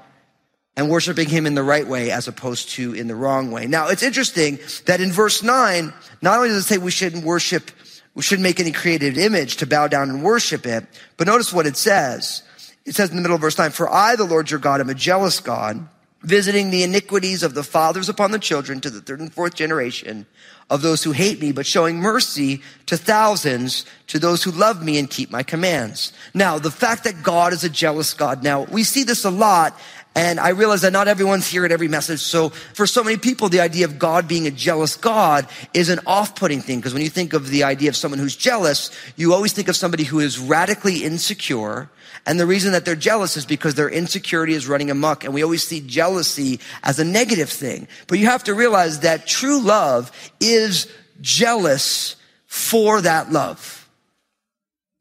and 0.76 0.88
worshiping 0.88 1.28
him 1.28 1.46
in 1.46 1.54
the 1.54 1.62
right 1.62 1.86
way 1.86 2.10
as 2.10 2.28
opposed 2.28 2.70
to 2.70 2.94
in 2.94 3.08
the 3.08 3.14
wrong 3.14 3.50
way. 3.50 3.66
Now, 3.66 3.88
it's 3.88 4.02
interesting 4.02 4.58
that 4.86 5.00
in 5.00 5.12
verse 5.12 5.42
9, 5.42 5.92
not 6.22 6.36
only 6.36 6.48
does 6.48 6.64
it 6.64 6.68
say 6.68 6.78
we 6.78 6.90
shouldn't 6.90 7.24
worship, 7.24 7.70
we 8.14 8.22
shouldn't 8.22 8.44
make 8.44 8.60
any 8.60 8.72
created 8.72 9.18
image 9.18 9.56
to 9.58 9.66
bow 9.66 9.88
down 9.88 10.10
and 10.10 10.22
worship 10.22 10.66
it, 10.66 10.86
but 11.16 11.26
notice 11.26 11.52
what 11.52 11.66
it 11.66 11.76
says. 11.76 12.42
It 12.84 12.94
says 12.94 13.10
in 13.10 13.16
the 13.16 13.22
middle 13.22 13.36
of 13.36 13.40
verse 13.40 13.58
9, 13.58 13.70
For 13.70 13.88
I, 13.88 14.16
the 14.16 14.24
Lord 14.24 14.50
your 14.50 14.60
God, 14.60 14.80
am 14.80 14.90
a 14.90 14.94
jealous 14.94 15.40
God 15.40 15.88
visiting 16.24 16.70
the 16.70 16.82
iniquities 16.82 17.42
of 17.42 17.54
the 17.54 17.62
fathers 17.62 18.08
upon 18.08 18.30
the 18.30 18.38
children 18.38 18.80
to 18.80 18.90
the 18.90 19.00
third 19.00 19.20
and 19.20 19.32
fourth 19.32 19.54
generation 19.54 20.26
of 20.70 20.80
those 20.80 21.04
who 21.04 21.12
hate 21.12 21.40
me, 21.40 21.52
but 21.52 21.66
showing 21.66 21.98
mercy 21.98 22.62
to 22.86 22.96
thousands 22.96 23.84
to 24.06 24.18
those 24.18 24.42
who 24.42 24.50
love 24.50 24.82
me 24.82 24.98
and 24.98 25.10
keep 25.10 25.30
my 25.30 25.42
commands. 25.42 26.12
Now, 26.32 26.58
the 26.58 26.70
fact 26.70 27.04
that 27.04 27.22
God 27.22 27.52
is 27.52 27.64
a 27.64 27.68
jealous 27.68 28.14
God. 28.14 28.42
Now, 28.42 28.62
we 28.64 28.82
see 28.82 29.04
this 29.04 29.24
a 29.24 29.30
lot 29.30 29.78
and 30.14 30.38
I 30.38 30.50
realize 30.50 30.82
that 30.82 30.92
not 30.92 31.08
everyone's 31.08 31.46
here 31.46 31.64
at 31.64 31.72
every 31.72 31.88
message. 31.88 32.20
So 32.20 32.50
for 32.50 32.86
so 32.86 33.02
many 33.02 33.16
people, 33.16 33.48
the 33.48 33.60
idea 33.60 33.84
of 33.84 33.98
God 33.98 34.28
being 34.28 34.46
a 34.46 34.50
jealous 34.50 34.96
God 34.96 35.48
is 35.72 35.88
an 35.88 36.00
off-putting 36.06 36.60
thing. 36.60 36.78
Because 36.78 36.94
when 36.94 37.02
you 37.02 37.08
think 37.08 37.32
of 37.32 37.48
the 37.48 37.64
idea 37.64 37.88
of 37.88 37.96
someone 37.96 38.20
who's 38.20 38.36
jealous, 38.36 38.90
you 39.16 39.34
always 39.34 39.52
think 39.52 39.68
of 39.68 39.74
somebody 39.74 40.04
who 40.04 40.20
is 40.20 40.38
radically 40.38 41.02
insecure. 41.02 41.90
And 42.26 42.38
the 42.38 42.46
reason 42.46 42.72
that 42.72 42.84
they're 42.84 42.94
jealous 42.94 43.36
is 43.36 43.44
because 43.44 43.74
their 43.74 43.90
insecurity 43.90 44.54
is 44.54 44.68
running 44.68 44.90
amok. 44.90 45.24
And 45.24 45.34
we 45.34 45.42
always 45.42 45.66
see 45.66 45.80
jealousy 45.80 46.60
as 46.84 47.00
a 47.00 47.04
negative 47.04 47.50
thing. 47.50 47.88
But 48.06 48.20
you 48.20 48.26
have 48.26 48.44
to 48.44 48.54
realize 48.54 49.00
that 49.00 49.26
true 49.26 49.60
love 49.60 50.12
is 50.40 50.86
jealous 51.20 52.16
for 52.46 53.00
that 53.00 53.32
love 53.32 53.83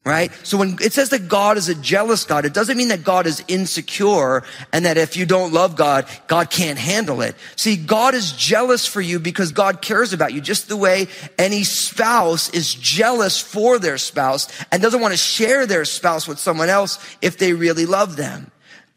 right? 0.06 0.34
So 0.44 0.58
when 0.58 0.78
it 0.82 0.92
says 0.92 1.10
that 1.10 1.30
God 1.30 1.58
is 1.58 1.70
a 1.70 1.76
jealous 1.76 2.26
God, 2.26 2.46
it 2.46 2.54
doesn't 2.54 2.76
mean 2.76 2.90
that 2.90 3.06
God 3.06 3.26
is 3.26 3.44
insecure 3.48 4.44
and 4.74 4.86
that 4.86 4.98
if 4.98 5.16
you 5.16 5.26
don't 5.26 5.54
love 5.54 5.78
God, 5.78 6.08
God 6.28 6.50
can't 6.50 6.78
handle 6.78 7.22
it. 7.22 7.36
See, 7.56 7.78
God 7.78 8.14
is 8.14 8.34
jealous 8.34 8.86
for 8.86 9.00
you 9.00 9.20
because 9.20 9.54
God 9.54 9.82
cares 9.82 10.12
about 10.12 10.34
you 10.34 10.42
just 10.42 10.68
the 10.68 10.76
way 10.76 11.08
any 11.38 11.64
spouse 11.64 12.50
is 12.50 12.74
jealous 12.74 13.40
for 13.40 13.80
their 13.80 13.98
spouse 13.98 14.50
and 14.72 14.82
doesn't 14.82 15.02
want 15.02 15.14
to 15.14 15.18
share 15.18 15.66
their 15.66 15.86
spouse 15.86 16.28
with 16.28 16.40
someone 16.40 16.70
else 16.70 17.00
if 17.22 17.38
they 17.38 17.54
really 17.54 17.86
love 17.86 18.18
them 18.18 18.52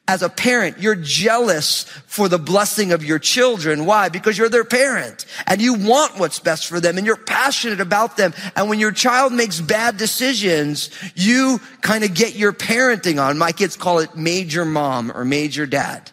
as 0.08 0.22
a 0.22 0.28
parent, 0.28 0.78
you're 0.78 0.94
jealous 0.94 1.82
for 2.06 2.28
the 2.28 2.38
blessing 2.38 2.92
of 2.92 3.04
your 3.04 3.18
children. 3.18 3.86
Why? 3.86 4.08
Because 4.08 4.38
you're 4.38 4.48
their 4.48 4.64
parent 4.64 5.26
and 5.48 5.60
you 5.60 5.74
want 5.74 6.18
what's 6.18 6.38
best 6.38 6.68
for 6.68 6.78
them 6.78 6.96
and 6.96 7.04
you're 7.06 7.16
passionate 7.16 7.80
about 7.80 8.16
them. 8.16 8.32
And 8.54 8.68
when 8.68 8.78
your 8.78 8.92
child 8.92 9.32
makes 9.32 9.60
bad 9.60 9.96
decisions, 9.96 10.90
you 11.16 11.60
kind 11.80 12.04
of 12.04 12.14
get 12.14 12.36
your 12.36 12.52
parenting 12.52 13.20
on. 13.20 13.36
My 13.36 13.50
kids 13.50 13.76
call 13.76 13.98
it 13.98 14.14
major 14.16 14.64
mom 14.64 15.10
or 15.10 15.24
major 15.24 15.66
dad. 15.66 16.12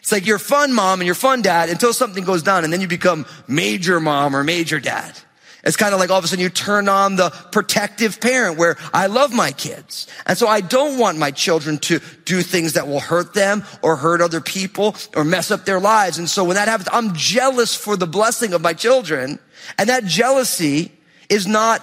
It's 0.00 0.12
like 0.12 0.26
you're 0.26 0.38
fun 0.38 0.74
mom 0.74 1.00
and 1.00 1.06
you're 1.06 1.14
fun 1.14 1.40
dad 1.40 1.70
until 1.70 1.94
something 1.94 2.24
goes 2.24 2.42
down 2.42 2.64
and 2.64 2.72
then 2.72 2.82
you 2.82 2.88
become 2.88 3.24
major 3.48 4.00
mom 4.00 4.36
or 4.36 4.44
major 4.44 4.80
dad. 4.80 5.14
It's 5.62 5.76
kind 5.76 5.92
of 5.92 6.00
like 6.00 6.10
all 6.10 6.18
of 6.18 6.24
a 6.24 6.28
sudden 6.28 6.42
you 6.42 6.48
turn 6.48 6.88
on 6.88 7.16
the 7.16 7.30
protective 7.52 8.20
parent 8.20 8.56
where 8.56 8.76
I 8.94 9.06
love 9.06 9.32
my 9.32 9.52
kids. 9.52 10.06
And 10.26 10.38
so 10.38 10.48
I 10.48 10.62
don't 10.62 10.98
want 10.98 11.18
my 11.18 11.30
children 11.30 11.78
to 11.78 12.00
do 12.24 12.40
things 12.42 12.72
that 12.74 12.88
will 12.88 13.00
hurt 13.00 13.34
them 13.34 13.64
or 13.82 13.96
hurt 13.96 14.22
other 14.22 14.40
people 14.40 14.96
or 15.14 15.24
mess 15.24 15.50
up 15.50 15.66
their 15.66 15.80
lives. 15.80 16.18
And 16.18 16.30
so 16.30 16.44
when 16.44 16.56
that 16.56 16.68
happens, 16.68 16.88
I'm 16.92 17.14
jealous 17.14 17.74
for 17.74 17.96
the 17.96 18.06
blessing 18.06 18.54
of 18.54 18.62
my 18.62 18.72
children. 18.72 19.38
And 19.78 19.90
that 19.90 20.04
jealousy 20.04 20.92
is 21.28 21.46
not, 21.46 21.82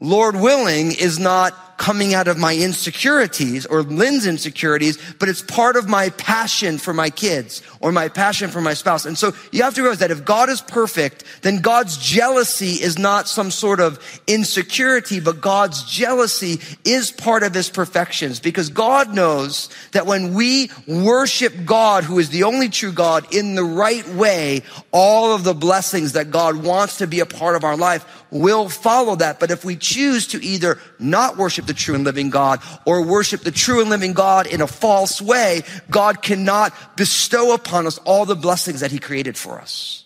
Lord 0.00 0.36
willing, 0.36 0.92
is 0.92 1.18
not 1.18 1.54
coming 1.78 2.12
out 2.12 2.28
of 2.28 2.36
my 2.36 2.54
insecurities 2.54 3.64
or 3.64 3.82
Lynn's 3.82 4.26
insecurities, 4.26 4.98
but 5.18 5.28
it's 5.28 5.40
part 5.40 5.76
of 5.76 5.88
my 5.88 6.10
passion 6.10 6.76
for 6.76 6.92
my 6.92 7.08
kids 7.08 7.62
or 7.80 7.92
my 7.92 8.08
passion 8.08 8.50
for 8.50 8.60
my 8.60 8.74
spouse. 8.74 9.06
And 9.06 9.16
so 9.16 9.32
you 9.52 9.62
have 9.62 9.74
to 9.74 9.82
realize 9.82 10.00
that 10.00 10.10
if 10.10 10.24
God 10.24 10.50
is 10.50 10.60
perfect, 10.60 11.24
then 11.42 11.60
God's 11.60 11.96
jealousy 11.96 12.72
is 12.82 12.98
not 12.98 13.28
some 13.28 13.52
sort 13.52 13.78
of 13.78 13.98
insecurity, 14.26 15.20
but 15.20 15.40
God's 15.40 15.84
jealousy 15.84 16.60
is 16.84 17.12
part 17.12 17.44
of 17.44 17.54
his 17.54 17.70
perfections 17.70 18.40
because 18.40 18.70
God 18.70 19.14
knows 19.14 19.70
that 19.92 20.04
when 20.04 20.34
we 20.34 20.70
worship 20.88 21.54
God, 21.64 22.02
who 22.02 22.18
is 22.18 22.30
the 22.30 22.42
only 22.42 22.68
true 22.68 22.92
God 22.92 23.32
in 23.32 23.54
the 23.54 23.64
right 23.64 24.06
way, 24.08 24.62
all 24.90 25.32
of 25.32 25.44
the 25.44 25.54
blessings 25.54 26.12
that 26.12 26.32
God 26.32 26.56
wants 26.56 26.98
to 26.98 27.06
be 27.06 27.20
a 27.20 27.26
part 27.26 27.54
of 27.54 27.62
our 27.62 27.76
life 27.76 28.17
will 28.30 28.68
follow 28.68 29.16
that. 29.16 29.40
But 29.40 29.50
if 29.50 29.64
we 29.64 29.76
choose 29.76 30.28
to 30.28 30.44
either 30.44 30.78
not 30.98 31.36
worship 31.36 31.66
the 31.66 31.74
true 31.74 31.94
and 31.94 32.04
living 32.04 32.30
God 32.30 32.60
or 32.84 33.04
worship 33.04 33.42
the 33.42 33.50
true 33.50 33.80
and 33.80 33.90
living 33.90 34.12
God 34.12 34.46
in 34.46 34.60
a 34.60 34.66
false 34.66 35.20
way, 35.20 35.62
God 35.90 36.22
cannot 36.22 36.96
bestow 36.96 37.54
upon 37.54 37.86
us 37.86 37.98
all 37.98 38.24
the 38.24 38.36
blessings 38.36 38.80
that 38.80 38.92
he 38.92 38.98
created 38.98 39.36
for 39.36 39.60
us. 39.60 40.04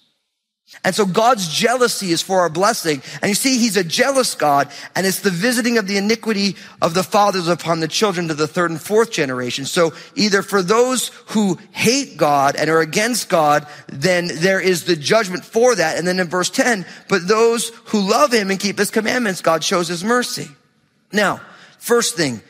And 0.84 0.94
so 0.94 1.06
God's 1.06 1.46
jealousy 1.48 2.10
is 2.10 2.22
for 2.22 2.40
our 2.40 2.48
blessing. 2.48 3.02
And 3.20 3.28
you 3.28 3.34
see, 3.36 3.58
he's 3.58 3.76
a 3.76 3.84
jealous 3.84 4.34
God, 4.34 4.68
and 4.96 5.06
it's 5.06 5.20
the 5.20 5.30
visiting 5.30 5.78
of 5.78 5.86
the 5.86 5.96
iniquity 5.96 6.56
of 6.80 6.94
the 6.94 7.04
fathers 7.04 7.46
upon 7.46 7.80
the 7.80 7.86
children 7.86 8.28
to 8.28 8.34
the 8.34 8.48
third 8.48 8.70
and 8.70 8.80
fourth 8.80 9.12
generation. 9.12 9.64
So 9.64 9.92
either 10.16 10.42
for 10.42 10.60
those 10.60 11.08
who 11.26 11.58
hate 11.70 12.16
God 12.16 12.56
and 12.56 12.68
are 12.68 12.80
against 12.80 13.28
God, 13.28 13.66
then 13.86 14.28
there 14.28 14.60
is 14.60 14.84
the 14.84 14.96
judgment 14.96 15.44
for 15.44 15.74
that. 15.74 15.98
And 15.98 16.06
then 16.06 16.18
in 16.18 16.26
verse 16.26 16.50
10, 16.50 16.84
but 17.08 17.28
those 17.28 17.68
who 17.86 18.00
love 18.00 18.32
him 18.32 18.50
and 18.50 18.58
keep 18.58 18.78
his 18.78 18.90
commandments, 18.90 19.40
God 19.40 19.62
shows 19.62 19.86
his 19.86 20.02
mercy. 20.02 20.48
Now, 21.12 21.40
first 21.78 22.16
thing, 22.16 22.40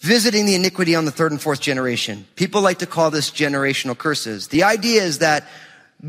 visiting 0.00 0.46
the 0.46 0.54
iniquity 0.56 0.96
on 0.96 1.04
the 1.04 1.10
third 1.12 1.30
and 1.30 1.40
fourth 1.40 1.60
generation. 1.60 2.26
People 2.34 2.62
like 2.62 2.78
to 2.78 2.86
call 2.86 3.10
this 3.10 3.30
generational 3.30 3.96
curses. 3.96 4.48
The 4.48 4.64
idea 4.64 5.02
is 5.02 5.18
that 5.18 5.46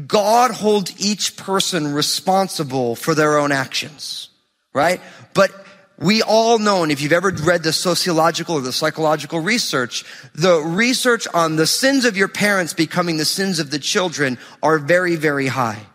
God 0.07 0.51
holds 0.51 0.93
each 0.99 1.35
person 1.35 1.93
responsible 1.93 2.95
for 2.95 3.13
their 3.13 3.37
own 3.37 3.51
actions, 3.51 4.29
right? 4.73 5.01
But 5.33 5.51
we 5.97 6.23
all 6.23 6.57
know, 6.57 6.81
and 6.81 6.91
if 6.91 7.01
you've 7.01 7.11
ever 7.11 7.29
read 7.29 7.63
the 7.63 7.73
sociological 7.73 8.55
or 8.55 8.61
the 8.61 8.73
psychological 8.73 9.39
research, 9.39 10.03
the 10.33 10.59
research 10.59 11.27
on 11.33 11.57
the 11.57 11.67
sins 11.67 12.05
of 12.05 12.17
your 12.17 12.27
parents 12.27 12.73
becoming 12.73 13.17
the 13.17 13.25
sins 13.25 13.59
of 13.59 13.69
the 13.69 13.79
children 13.79 14.37
are 14.63 14.79
very, 14.79 15.15
very 15.15 15.47
high. 15.47 15.85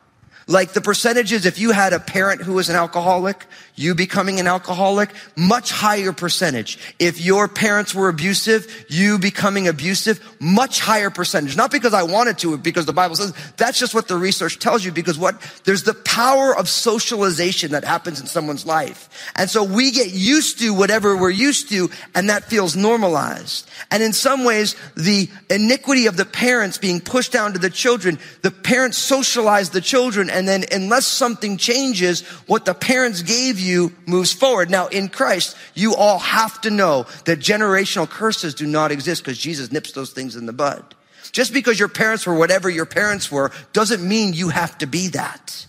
Like 0.46 0.74
the 0.74 0.80
percentages, 0.80 1.44
if 1.44 1.58
you 1.58 1.72
had 1.72 1.92
a 1.92 1.98
parent 1.98 2.42
who 2.42 2.52
was 2.54 2.68
an 2.68 2.76
alcoholic, 2.76 3.46
you 3.76 3.94
becoming 3.94 4.40
an 4.40 4.46
alcoholic, 4.46 5.10
much 5.36 5.70
higher 5.70 6.12
percentage. 6.12 6.78
If 6.98 7.20
your 7.20 7.46
parents 7.46 7.94
were 7.94 8.08
abusive, 8.08 8.86
you 8.88 9.18
becoming 9.18 9.68
abusive, 9.68 10.18
much 10.40 10.80
higher 10.80 11.10
percentage. 11.10 11.56
Not 11.56 11.70
because 11.70 11.92
I 11.92 12.02
wanted 12.02 12.38
to, 12.38 12.56
because 12.56 12.86
the 12.86 12.94
Bible 12.94 13.16
says 13.16 13.34
that's 13.58 13.78
just 13.78 13.94
what 13.94 14.08
the 14.08 14.16
research 14.16 14.58
tells 14.58 14.84
you 14.84 14.92
because 14.92 15.18
what, 15.18 15.40
there's 15.64 15.82
the 15.82 15.94
power 15.94 16.56
of 16.56 16.68
socialization 16.68 17.72
that 17.72 17.84
happens 17.84 18.18
in 18.18 18.26
someone's 18.26 18.64
life. 18.64 19.30
And 19.36 19.50
so 19.50 19.62
we 19.62 19.90
get 19.90 20.10
used 20.10 20.58
to 20.60 20.72
whatever 20.72 21.14
we're 21.14 21.30
used 21.30 21.68
to 21.68 21.90
and 22.14 22.30
that 22.30 22.44
feels 22.44 22.76
normalized. 22.76 23.68
And 23.90 24.02
in 24.02 24.14
some 24.14 24.44
ways, 24.44 24.74
the 24.96 25.28
iniquity 25.50 26.06
of 26.06 26.16
the 26.16 26.24
parents 26.24 26.78
being 26.78 27.00
pushed 27.00 27.32
down 27.32 27.52
to 27.52 27.58
the 27.58 27.70
children, 27.70 28.18
the 28.40 28.50
parents 28.50 28.96
socialize 28.96 29.70
the 29.70 29.82
children 29.82 30.30
and 30.30 30.48
then 30.48 30.64
unless 30.72 31.06
something 31.06 31.58
changes, 31.58 32.22
what 32.46 32.64
the 32.64 32.74
parents 32.74 33.20
gave 33.20 33.60
you 33.60 33.65
you 33.66 33.94
moves 34.06 34.32
forward. 34.32 34.70
Now, 34.70 34.86
in 34.86 35.08
Christ, 35.08 35.56
you 35.74 35.94
all 35.94 36.18
have 36.18 36.60
to 36.62 36.70
know 36.70 37.06
that 37.24 37.38
generational 37.38 38.08
curses 38.08 38.54
do 38.54 38.66
not 38.66 38.92
exist 38.92 39.22
because 39.22 39.38
Jesus 39.38 39.72
nips 39.72 39.92
those 39.92 40.12
things 40.12 40.36
in 40.36 40.46
the 40.46 40.52
bud. 40.52 40.94
Just 41.32 41.52
because 41.52 41.78
your 41.78 41.88
parents 41.88 42.26
were 42.26 42.34
whatever 42.34 42.70
your 42.70 42.86
parents 42.86 43.30
were 43.30 43.50
doesn't 43.72 44.06
mean 44.06 44.32
you 44.32 44.48
have 44.48 44.78
to 44.78 44.86
be 44.86 45.08
that. 45.08 45.66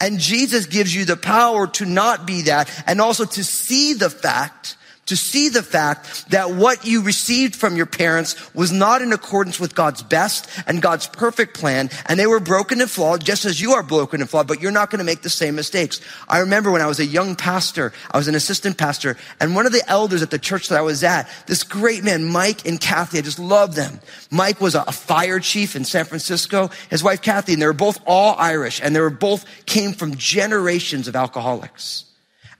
And 0.00 0.18
Jesus 0.18 0.66
gives 0.66 0.94
you 0.94 1.04
the 1.04 1.16
power 1.16 1.66
to 1.66 1.84
not 1.84 2.26
be 2.26 2.42
that 2.42 2.70
and 2.86 3.00
also 3.00 3.24
to 3.24 3.44
see 3.44 3.92
the 3.92 4.10
fact 4.10 4.76
to 5.10 5.16
see 5.16 5.48
the 5.48 5.62
fact 5.62 6.30
that 6.30 6.52
what 6.52 6.86
you 6.86 7.02
received 7.02 7.56
from 7.56 7.76
your 7.76 7.84
parents 7.84 8.36
was 8.54 8.70
not 8.70 9.02
in 9.02 9.12
accordance 9.12 9.58
with 9.58 9.74
God's 9.74 10.02
best 10.02 10.48
and 10.66 10.80
God's 10.80 11.08
perfect 11.08 11.58
plan. 11.58 11.90
And 12.06 12.18
they 12.18 12.28
were 12.28 12.38
broken 12.38 12.80
and 12.80 12.88
flawed, 12.88 13.24
just 13.24 13.44
as 13.44 13.60
you 13.60 13.72
are 13.72 13.82
broken 13.82 14.20
and 14.20 14.30
flawed, 14.30 14.46
but 14.46 14.60
you're 14.60 14.70
not 14.70 14.88
going 14.88 15.00
to 15.00 15.04
make 15.04 15.22
the 15.22 15.28
same 15.28 15.56
mistakes. 15.56 16.00
I 16.28 16.38
remember 16.38 16.70
when 16.70 16.80
I 16.80 16.86
was 16.86 17.00
a 17.00 17.04
young 17.04 17.34
pastor, 17.34 17.92
I 18.10 18.18
was 18.18 18.28
an 18.28 18.36
assistant 18.36 18.78
pastor, 18.78 19.16
and 19.40 19.56
one 19.56 19.66
of 19.66 19.72
the 19.72 19.82
elders 19.88 20.22
at 20.22 20.30
the 20.30 20.38
church 20.38 20.68
that 20.68 20.78
I 20.78 20.82
was 20.82 21.02
at, 21.02 21.28
this 21.46 21.64
great 21.64 22.04
man, 22.04 22.24
Mike 22.24 22.66
and 22.66 22.80
Kathy, 22.80 23.18
I 23.18 23.22
just 23.22 23.40
love 23.40 23.74
them. 23.74 23.98
Mike 24.30 24.60
was 24.60 24.76
a 24.76 24.92
fire 24.92 25.40
chief 25.40 25.74
in 25.74 25.84
San 25.84 26.04
Francisco, 26.04 26.70
his 26.88 27.02
wife 27.02 27.20
Kathy, 27.20 27.54
and 27.54 27.60
they 27.60 27.66
were 27.66 27.72
both 27.72 28.00
all 28.06 28.36
Irish, 28.38 28.80
and 28.80 28.94
they 28.94 29.00
were 29.00 29.10
both 29.10 29.44
came 29.66 29.92
from 29.92 30.14
generations 30.14 31.08
of 31.08 31.16
alcoholics. 31.16 32.04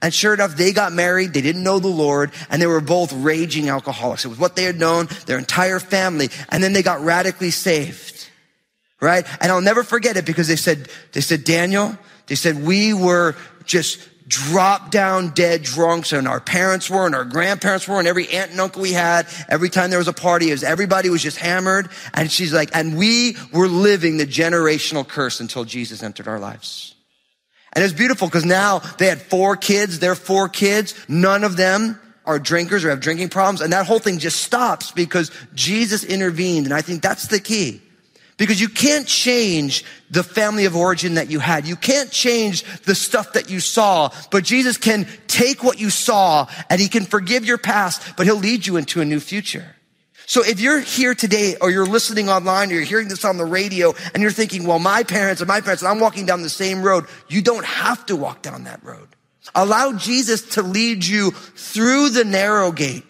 And 0.01 0.13
sure 0.13 0.33
enough, 0.33 0.55
they 0.55 0.71
got 0.71 0.93
married. 0.93 1.33
They 1.33 1.41
didn't 1.41 1.63
know 1.63 1.79
the 1.79 1.87
Lord 1.87 2.31
and 2.49 2.61
they 2.61 2.67
were 2.67 2.81
both 2.81 3.13
raging 3.13 3.69
alcoholics. 3.69 4.25
It 4.25 4.29
was 4.29 4.39
what 4.39 4.55
they 4.55 4.63
had 4.63 4.79
known, 4.79 5.07
their 5.25 5.37
entire 5.37 5.79
family. 5.79 6.29
And 6.49 6.63
then 6.63 6.73
they 6.73 6.81
got 6.81 7.01
radically 7.01 7.51
saved. 7.51 8.29
Right? 8.99 9.25
And 9.41 9.51
I'll 9.51 9.61
never 9.61 9.83
forget 9.83 10.17
it 10.17 10.25
because 10.25 10.47
they 10.47 10.55
said, 10.55 10.87
they 11.13 11.21
said, 11.21 11.43
Daniel, 11.43 11.97
they 12.27 12.35
said, 12.35 12.63
we 12.63 12.93
were 12.93 13.35
just 13.65 14.07
drop 14.31 14.91
down 14.91 15.29
dead 15.31 15.61
drunks 15.61 16.13
and 16.13 16.25
our 16.25 16.39
parents 16.39 16.89
were 16.89 17.05
and 17.05 17.13
our 17.13 17.25
grandparents 17.25 17.85
were 17.85 17.99
and 17.99 18.07
every 18.07 18.29
aunt 18.29 18.51
and 18.51 18.61
uncle 18.61 18.81
we 18.81 18.93
had 18.93 19.27
every 19.49 19.67
time 19.67 19.89
there 19.89 19.99
was 19.99 20.07
a 20.07 20.13
party 20.13 20.51
was 20.51 20.63
everybody 20.63 21.09
was 21.09 21.21
just 21.21 21.37
hammered 21.37 21.89
and 22.13 22.31
she's 22.31 22.53
like 22.53 22.69
and 22.73 22.97
we 22.97 23.35
were 23.51 23.67
living 23.67 24.15
the 24.15 24.25
generational 24.25 25.05
curse 25.05 25.41
until 25.41 25.65
jesus 25.65 26.01
entered 26.01 26.29
our 26.29 26.39
lives 26.39 26.95
and 27.73 27.83
it's 27.83 27.93
beautiful 27.93 28.27
because 28.27 28.45
now 28.45 28.79
they 28.97 29.07
had 29.07 29.21
four 29.21 29.55
kids, 29.55 29.99
their 29.99 30.15
four 30.15 30.49
kids, 30.49 30.93
none 31.07 31.43
of 31.43 31.55
them 31.55 31.99
are 32.25 32.37
drinkers 32.37 32.83
or 32.83 32.89
have 32.89 32.99
drinking 32.99 33.29
problems. 33.29 33.61
And 33.61 33.73
that 33.73 33.85
whole 33.85 33.99
thing 33.99 34.19
just 34.19 34.41
stops 34.41 34.91
because 34.91 35.31
Jesus 35.55 36.03
intervened. 36.03 36.65
And 36.65 36.73
I 36.73 36.81
think 36.81 37.01
that's 37.01 37.27
the 37.27 37.39
key. 37.39 37.81
Because 38.37 38.59
you 38.59 38.69
can't 38.69 39.07
change 39.07 39.85
the 40.09 40.23
family 40.23 40.65
of 40.65 40.75
origin 40.75 41.13
that 41.13 41.29
you 41.29 41.39
had. 41.39 41.67
You 41.67 41.75
can't 41.75 42.11
change 42.11 42.63
the 42.83 42.95
stuff 42.95 43.33
that 43.33 43.49
you 43.49 43.59
saw, 43.59 44.09
but 44.31 44.43
Jesus 44.43 44.77
can 44.77 45.07
take 45.27 45.63
what 45.63 45.79
you 45.79 45.91
saw 45.91 46.47
and 46.69 46.81
he 46.81 46.87
can 46.87 47.05
forgive 47.05 47.45
your 47.45 47.59
past, 47.59 48.15
but 48.17 48.25
he'll 48.25 48.35
lead 48.35 48.65
you 48.65 48.77
into 48.77 48.99
a 48.99 49.05
new 49.05 49.19
future. 49.19 49.75
So 50.31 50.41
if 50.45 50.61
you're 50.61 50.79
here 50.79 51.13
today 51.13 51.57
or 51.59 51.71
you're 51.71 51.85
listening 51.85 52.29
online 52.29 52.71
or 52.71 52.75
you're 52.75 52.83
hearing 52.83 53.09
this 53.09 53.25
on 53.25 53.35
the 53.35 53.43
radio 53.43 53.93
and 54.13 54.23
you're 54.23 54.31
thinking, 54.31 54.65
well, 54.65 54.79
my 54.79 55.03
parents 55.03 55.41
and 55.41 55.47
my 55.49 55.59
parents, 55.59 55.83
and 55.83 55.91
I'm 55.91 55.99
walking 55.99 56.25
down 56.25 56.41
the 56.41 56.47
same 56.47 56.83
road, 56.83 57.07
you 57.27 57.41
don't 57.41 57.65
have 57.65 58.05
to 58.05 58.15
walk 58.15 58.41
down 58.41 58.63
that 58.63 58.81
road. 58.81 59.09
Allow 59.53 59.91
Jesus 59.97 60.41
to 60.55 60.61
lead 60.61 61.03
you 61.03 61.31
through 61.31 62.11
the 62.11 62.23
narrow 62.23 62.71
gate, 62.71 63.03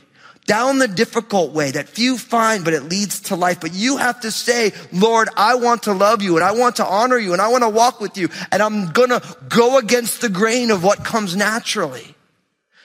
down 0.48 0.80
the 0.80 0.88
difficult 0.88 1.52
way 1.52 1.70
that 1.70 1.90
few 1.90 2.18
find, 2.18 2.66
but 2.66 2.74
it 2.74 2.86
leads 2.86 3.20
to 3.20 3.36
life. 3.36 3.62
But 3.62 3.76
you 3.76 3.98
have 3.98 4.22
to 4.22 4.32
say, 4.32 4.72
Lord, 4.92 5.30
I 5.38 5.54
want 5.54 5.84
to 5.84 5.94
love 5.94 6.24
you 6.24 6.38
and 6.38 6.44
I 6.44 6.54
want 6.54 6.78
to 6.78 6.86
honor 6.88 7.20
you 7.20 7.34
and 7.34 7.42
I 7.42 7.50
want 7.50 7.64
to 7.64 7.70
walk 7.70 8.02
with 8.02 8.18
you 8.18 8.30
and 8.52 8.64
I'm 8.64 8.90
going 8.94 9.10
to 9.10 9.22
go 9.48 9.78
against 9.78 10.22
the 10.22 10.30
grain 10.30 10.72
of 10.72 10.84
what 10.84 11.06
comes 11.06 11.36
naturally. 11.36 12.16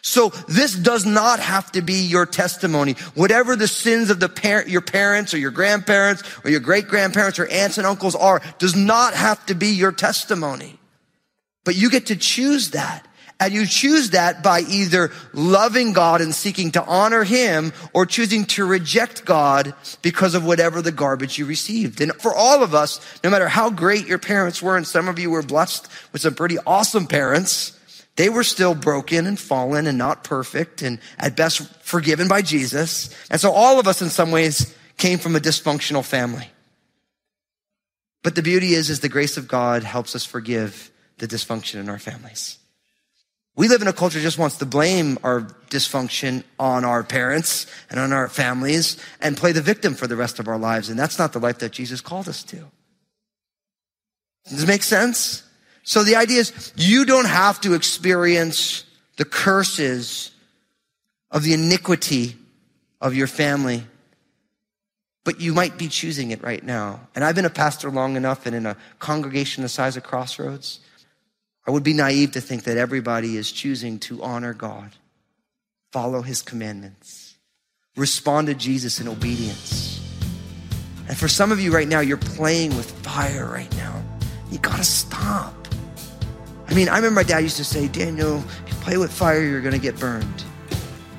So 0.06 0.28
this 0.46 0.72
does 0.72 1.04
not 1.04 1.40
have 1.40 1.72
to 1.72 1.82
be 1.82 2.06
your 2.06 2.26
testimony. 2.26 2.92
Whatever 3.16 3.56
the 3.56 3.66
sins 3.66 4.08
of 4.08 4.20
the 4.20 4.28
parent, 4.28 4.68
your 4.68 4.80
parents 4.80 5.34
or 5.34 5.38
your 5.38 5.50
grandparents 5.50 6.22
or 6.44 6.50
your 6.52 6.60
great 6.60 6.86
grandparents 6.86 7.40
or 7.40 7.48
aunts 7.48 7.76
and 7.76 7.84
uncles 7.84 8.14
are, 8.14 8.40
does 8.60 8.76
not 8.76 9.14
have 9.14 9.44
to 9.46 9.56
be 9.56 9.70
your 9.70 9.90
testimony. 9.90 10.78
But 11.64 11.74
you 11.74 11.90
get 11.90 12.06
to 12.06 12.14
choose 12.14 12.70
that. 12.70 13.04
And 13.40 13.52
you 13.52 13.66
choose 13.66 14.10
that 14.10 14.44
by 14.44 14.60
either 14.60 15.10
loving 15.32 15.92
God 15.92 16.20
and 16.20 16.32
seeking 16.32 16.70
to 16.70 16.84
honor 16.84 17.24
Him 17.24 17.72
or 17.92 18.06
choosing 18.06 18.44
to 18.44 18.64
reject 18.64 19.24
God 19.24 19.74
because 20.02 20.36
of 20.36 20.46
whatever 20.46 20.82
the 20.82 20.92
garbage 20.92 21.36
you 21.36 21.46
received. 21.46 22.00
And 22.00 22.14
for 22.14 22.32
all 22.32 22.62
of 22.62 22.76
us, 22.76 23.00
no 23.24 23.30
matter 23.30 23.48
how 23.48 23.70
great 23.70 24.06
your 24.06 24.18
parents 24.18 24.62
were, 24.62 24.76
and 24.76 24.86
some 24.86 25.08
of 25.08 25.18
you 25.18 25.30
were 25.30 25.42
blessed 25.42 25.88
with 26.12 26.22
some 26.22 26.36
pretty 26.36 26.58
awesome 26.64 27.08
parents, 27.08 27.75
they 28.16 28.28
were 28.30 28.44
still 28.44 28.74
broken 28.74 29.26
and 29.26 29.38
fallen 29.38 29.86
and 29.86 29.98
not 29.98 30.24
perfect 30.24 30.82
and 30.82 30.98
at 31.18 31.36
best 31.36 31.62
forgiven 31.82 32.28
by 32.28 32.42
Jesus. 32.42 33.14
And 33.30 33.40
so 33.40 33.52
all 33.52 33.78
of 33.78 33.86
us 33.86 34.02
in 34.02 34.08
some 34.08 34.30
ways 34.30 34.74
came 34.96 35.18
from 35.18 35.36
a 35.36 35.40
dysfunctional 35.40 36.04
family. 36.04 36.50
But 38.22 38.34
the 38.34 38.42
beauty 38.42 38.74
is, 38.74 38.90
is 38.90 39.00
the 39.00 39.08
grace 39.08 39.36
of 39.36 39.46
God 39.46 39.84
helps 39.84 40.16
us 40.16 40.24
forgive 40.24 40.90
the 41.18 41.28
dysfunction 41.28 41.78
in 41.78 41.88
our 41.88 41.98
families. 41.98 42.58
We 43.54 43.68
live 43.68 43.80
in 43.82 43.88
a 43.88 43.92
culture 43.92 44.18
that 44.18 44.24
just 44.24 44.38
wants 44.38 44.58
to 44.58 44.66
blame 44.66 45.18
our 45.22 45.42
dysfunction 45.70 46.44
on 46.58 46.84
our 46.84 47.02
parents 47.02 47.66
and 47.88 48.00
on 48.00 48.12
our 48.12 48.28
families 48.28 48.98
and 49.20 49.36
play 49.36 49.52
the 49.52 49.62
victim 49.62 49.94
for 49.94 50.06
the 50.06 50.16
rest 50.16 50.38
of 50.38 50.48
our 50.48 50.58
lives. 50.58 50.90
And 50.90 50.98
that's 50.98 51.18
not 51.18 51.32
the 51.32 51.38
life 51.38 51.58
that 51.58 51.72
Jesus 51.72 52.00
called 52.00 52.28
us 52.28 52.42
to. 52.44 52.64
Does 54.48 54.62
it 54.62 54.66
make 54.66 54.82
sense? 54.82 55.42
So 55.86 56.02
the 56.02 56.16
idea 56.16 56.40
is 56.40 56.72
you 56.76 57.04
don't 57.04 57.28
have 57.28 57.60
to 57.60 57.74
experience 57.74 58.84
the 59.18 59.24
curses 59.24 60.32
of 61.30 61.44
the 61.44 61.54
iniquity 61.54 62.36
of 63.00 63.14
your 63.14 63.28
family, 63.28 63.86
but 65.24 65.40
you 65.40 65.54
might 65.54 65.78
be 65.78 65.86
choosing 65.86 66.32
it 66.32 66.42
right 66.42 66.62
now. 66.62 67.06
And 67.14 67.22
I've 67.24 67.36
been 67.36 67.44
a 67.44 67.50
pastor 67.50 67.88
long 67.88 68.16
enough 68.16 68.46
and 68.46 68.56
in 68.56 68.66
a 68.66 68.76
congregation 68.98 69.62
the 69.62 69.68
size 69.68 69.96
of 69.96 70.02
Crossroads, 70.02 70.80
I 71.64 71.70
would 71.70 71.84
be 71.84 71.92
naive 71.92 72.32
to 72.32 72.40
think 72.40 72.64
that 72.64 72.76
everybody 72.76 73.36
is 73.36 73.52
choosing 73.52 74.00
to 74.00 74.24
honor 74.24 74.54
God, 74.54 74.90
follow 75.92 76.22
his 76.22 76.42
commandments, 76.42 77.36
respond 77.94 78.48
to 78.48 78.54
Jesus 78.54 79.00
in 79.00 79.06
obedience. 79.06 80.00
And 81.06 81.16
for 81.16 81.28
some 81.28 81.52
of 81.52 81.60
you 81.60 81.72
right 81.72 81.86
now, 81.86 82.00
you're 82.00 82.16
playing 82.16 82.76
with 82.76 82.90
fire 83.04 83.46
right 83.46 83.72
now. 83.76 84.02
You 84.50 84.58
gotta 84.58 84.82
stop. 84.82 85.65
I 86.68 86.74
mean, 86.74 86.88
I 86.88 86.96
remember 86.96 87.16
my 87.16 87.22
dad 87.22 87.38
used 87.40 87.56
to 87.58 87.64
say, 87.64 87.88
Daniel, 87.88 88.38
if 88.38 88.68
you 88.68 88.74
play 88.80 88.96
with 88.96 89.12
fire, 89.12 89.42
you're 89.42 89.60
going 89.60 89.74
to 89.74 89.80
get 89.80 89.98
burned. 89.98 90.44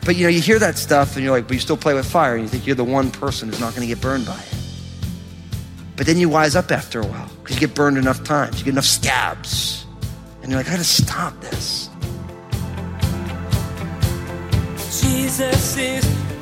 But 0.06 0.16
you 0.16 0.24
know, 0.24 0.30
you 0.30 0.42
hear 0.42 0.60
that 0.60 0.78
stuff 0.78 1.16
and 1.16 1.24
you're 1.24 1.34
like, 1.34 1.48
but 1.48 1.54
you 1.54 1.60
still 1.60 1.78
play 1.78 1.94
with 1.94 2.10
fire 2.10 2.36
and 2.36 2.44
you 2.44 2.50
think 2.50 2.66
you're 2.66 2.76
the 2.76 2.84
one 2.84 3.12
person 3.12 3.50
who's 3.50 3.60
not 3.60 3.76
going 3.76 3.88
to 3.88 3.94
get 3.94 4.02
burned 4.02 4.26
by 4.26 4.40
it. 4.40 4.58
But 5.98 6.06
then 6.06 6.18
you 6.18 6.30
wise 6.30 6.56
up 6.56 6.72
after 6.72 7.02
a 7.02 7.06
while 7.06 7.30
because 7.42 7.56
you 7.56 7.68
get 7.68 7.76
burned 7.76 7.98
enough 7.98 8.24
times, 8.24 8.60
you 8.60 8.66
get 8.66 8.72
enough 8.72 8.86
scabs. 8.86 9.86
And 10.42 10.52
you're 10.52 10.60
like, 10.60 10.68
I 10.68 10.72
gotta 10.72 10.84
stop 10.84 11.40
this. 11.42 11.90
Jesus 15.02 15.78
is 15.78 16.37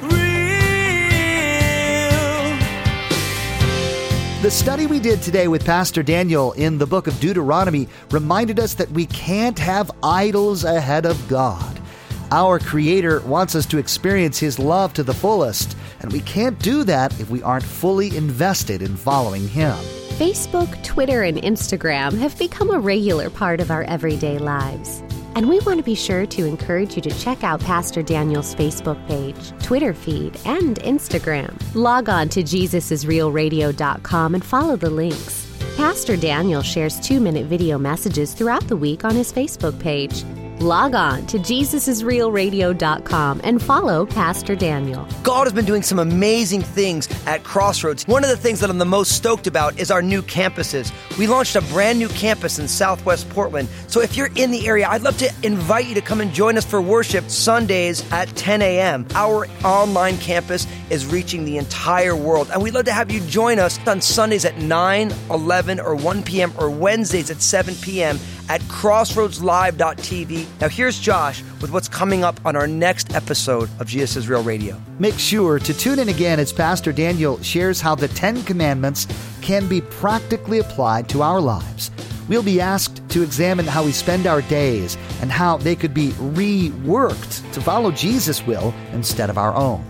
The 4.46 4.52
study 4.52 4.86
we 4.86 5.00
did 5.00 5.24
today 5.24 5.48
with 5.48 5.66
Pastor 5.66 6.04
Daniel 6.04 6.52
in 6.52 6.78
the 6.78 6.86
book 6.86 7.08
of 7.08 7.20
Deuteronomy 7.20 7.88
reminded 8.12 8.60
us 8.60 8.76
that 8.76 8.92
we 8.92 9.08
can't 9.08 9.58
have 9.58 9.90
idols 10.04 10.64
ahead 10.66 11.08
of 11.08 11.28
God. 11.28 11.82
Our 12.30 12.60
Creator 12.60 13.22
wants 13.22 13.56
us 13.56 13.66
to 13.66 13.80
experience 13.80 14.38
His 14.38 14.60
love 14.60 14.94
to 14.94 15.04
the 15.04 15.16
fullest, 15.16 15.76
and 16.02 16.14
we 16.14 16.20
can't 16.20 16.60
do 16.60 16.84
that 16.84 17.20
if 17.20 17.28
we 17.32 17.42
aren't 17.42 17.66
fully 17.66 18.16
invested 18.16 18.84
in 18.84 18.96
following 18.96 19.48
Him. 19.48 19.76
Facebook, 20.20 20.84
Twitter, 20.84 21.24
and 21.24 21.40
Instagram 21.40 22.16
have 22.20 22.38
become 22.38 22.70
a 22.70 22.78
regular 22.78 23.32
part 23.32 23.60
of 23.60 23.72
our 23.72 23.82
everyday 23.86 24.38
lives. 24.38 25.02
And 25.36 25.50
we 25.50 25.60
want 25.60 25.78
to 25.80 25.84
be 25.84 25.96
sure 25.96 26.26
to 26.26 26.46
encourage 26.46 26.96
you 26.96 27.02
to 27.02 27.12
check 27.12 27.44
out 27.44 27.60
Pastor 27.60 28.02
Daniel's 28.02 28.56
Facebook 28.56 29.06
page, 29.08 29.52
Twitter 29.62 29.94
feed, 29.94 30.40
and 30.46 30.78
Instagram. 30.80 31.54
Log 31.76 32.08
on 32.08 32.30
to 32.30 32.42
JesusIsRealRadio.com 32.42 34.34
and 34.34 34.46
follow 34.46 34.78
the 34.78 34.90
links. 34.90 35.46
Pastor 35.76 36.16
Daniel 36.16 36.62
shares 36.62 37.00
two 37.02 37.20
minute 37.20 37.48
video 37.48 37.78
messages 37.78 38.34
throughout 38.34 38.66
the 38.70 38.78
week 38.78 39.04
on 39.04 39.14
his 39.14 39.34
Facebook 39.34 39.78
page. 39.80 40.24
Log 40.60 40.96
on 40.96 41.26
to 41.28 41.38
JesusIsRealRadio.com 41.38 43.42
and 43.44 43.62
follow 43.62 44.06
Pastor 44.06 44.56
Daniel. 44.56 45.06
God 45.22 45.48
has 45.48 45.52
been 45.52 45.66
doing 45.66 45.82
some 45.82 46.00
amazing 46.00 46.62
things 46.62 47.10
at 47.26 47.44
Crossroads. 47.44 48.08
One 48.08 48.24
of 48.24 48.30
the 48.30 48.38
things 48.38 48.62
that 48.62 48.70
I'm 48.70 48.78
the 48.78 48.86
most 48.86 49.12
stoked 49.12 49.48
about 49.48 49.78
is 49.78 49.92
our 49.92 50.02
new 50.02 50.22
campuses. 50.22 50.94
We 51.18 51.28
launched 51.28 51.58
a 51.58 51.62
brand 51.64 52.00
new 52.00 52.08
campus 52.08 52.58
in 52.58 52.70
Southwest 52.70 53.30
Portland. 53.32 53.68
So 53.88 54.00
if 54.00 54.16
you're 54.16 54.30
in 54.38 54.50
the 54.50 54.66
area, 54.66 54.88
I'd 54.88 55.02
love 55.02 55.18
to 55.18 55.30
invite 55.44 55.88
you 55.88 55.96
to 55.96 56.02
come 56.02 56.22
and 56.22 56.32
join 56.32 56.58
us 56.58 56.64
for 56.64 56.82
worship 56.82 57.30
Sundays 57.30 58.10
at 58.14 58.30
10 58.38 58.62
a.m. 58.62 59.06
Our 59.14 59.48
online 59.66 60.18
campus 60.20 60.68
is 60.90 61.06
reaching 61.06 61.44
the 61.44 61.58
entire 61.58 62.16
world, 62.16 62.50
and 62.54 62.64
we'd 62.64 62.76
love 62.76 62.86
to 62.86 62.94
have 62.94 63.12
you 63.12 63.20
join 63.22 63.60
us 63.60 63.78
on 63.86 64.00
Sundays 64.00 64.46
at 64.46 64.58
9, 64.58 65.12
11, 65.32 65.82
or 65.82 65.96
1 65.96 66.24
p.m., 66.24 66.54
or 66.58 66.70
Wednesdays 66.70 67.30
at 67.30 67.42
7 67.42 67.76
p.m 67.76 68.18
at 68.50 68.62
crossroadslive.tv. 68.62 70.46
Now, 70.62 70.70
here's 70.70 71.00
Josh 71.00 71.42
with 71.62 71.72
what's 71.72 71.88
coming 71.88 72.24
up 72.24 72.40
on 72.46 72.56
our 72.56 72.68
next 72.68 73.16
episode 73.16 73.70
of 73.80 73.88
Jesus 73.88 74.16
Is 74.16 74.30
Real 74.30 74.44
Radio. 74.44 74.80
Make 75.00 75.18
sure 75.18 75.60
to 75.60 75.74
tune 75.74 76.00
in 76.00 76.10
again 76.10 76.40
as 76.40 76.54
Pastor 76.54 76.92
Daniel 76.92 77.42
shares 77.42 77.82
how 77.82 77.96
the 77.96 78.08
Ten 78.10 78.44
Commandments 78.44 79.08
can 79.42 79.68
be 79.68 79.82
practically 79.82 80.60
applied 80.60 81.10
to 81.10 81.22
our 81.22 81.42
lives. 81.42 81.92
We'll 82.28 82.44
be 82.44 82.60
asked 82.60 83.08
to 83.10 83.22
examine 83.22 83.66
how 83.66 83.84
we 83.84 83.92
spend 83.92 84.26
our 84.26 84.42
days 84.44 84.98
and 85.22 85.32
how 85.32 85.58
they 85.58 85.76
could 85.76 85.94
be 85.94 86.10
reworked 86.12 87.52
to 87.54 87.62
follow 87.62 87.92
Jesus' 87.92 88.46
will 88.46 88.74
instead 88.94 89.30
of 89.30 89.38
our 89.38 89.54
own. 89.54 89.86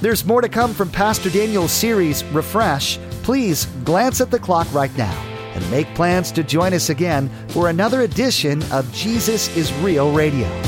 There's 0.00 0.24
more 0.24 0.40
to 0.40 0.48
come 0.48 0.74
from 0.74 0.90
Pastor 0.90 1.30
Daniel's 1.30 1.72
series, 1.72 2.24
Refresh. 2.26 2.98
Please 3.22 3.66
glance 3.84 4.20
at 4.20 4.30
the 4.30 4.38
clock 4.38 4.72
right 4.72 4.96
now 4.96 5.35
and 5.56 5.70
make 5.70 5.92
plans 5.94 6.30
to 6.32 6.44
join 6.44 6.74
us 6.74 6.90
again 6.90 7.30
for 7.48 7.70
another 7.70 8.02
edition 8.02 8.62
of 8.70 8.92
Jesus 8.92 9.54
is 9.56 9.72
Real 9.74 10.12
Radio. 10.12 10.65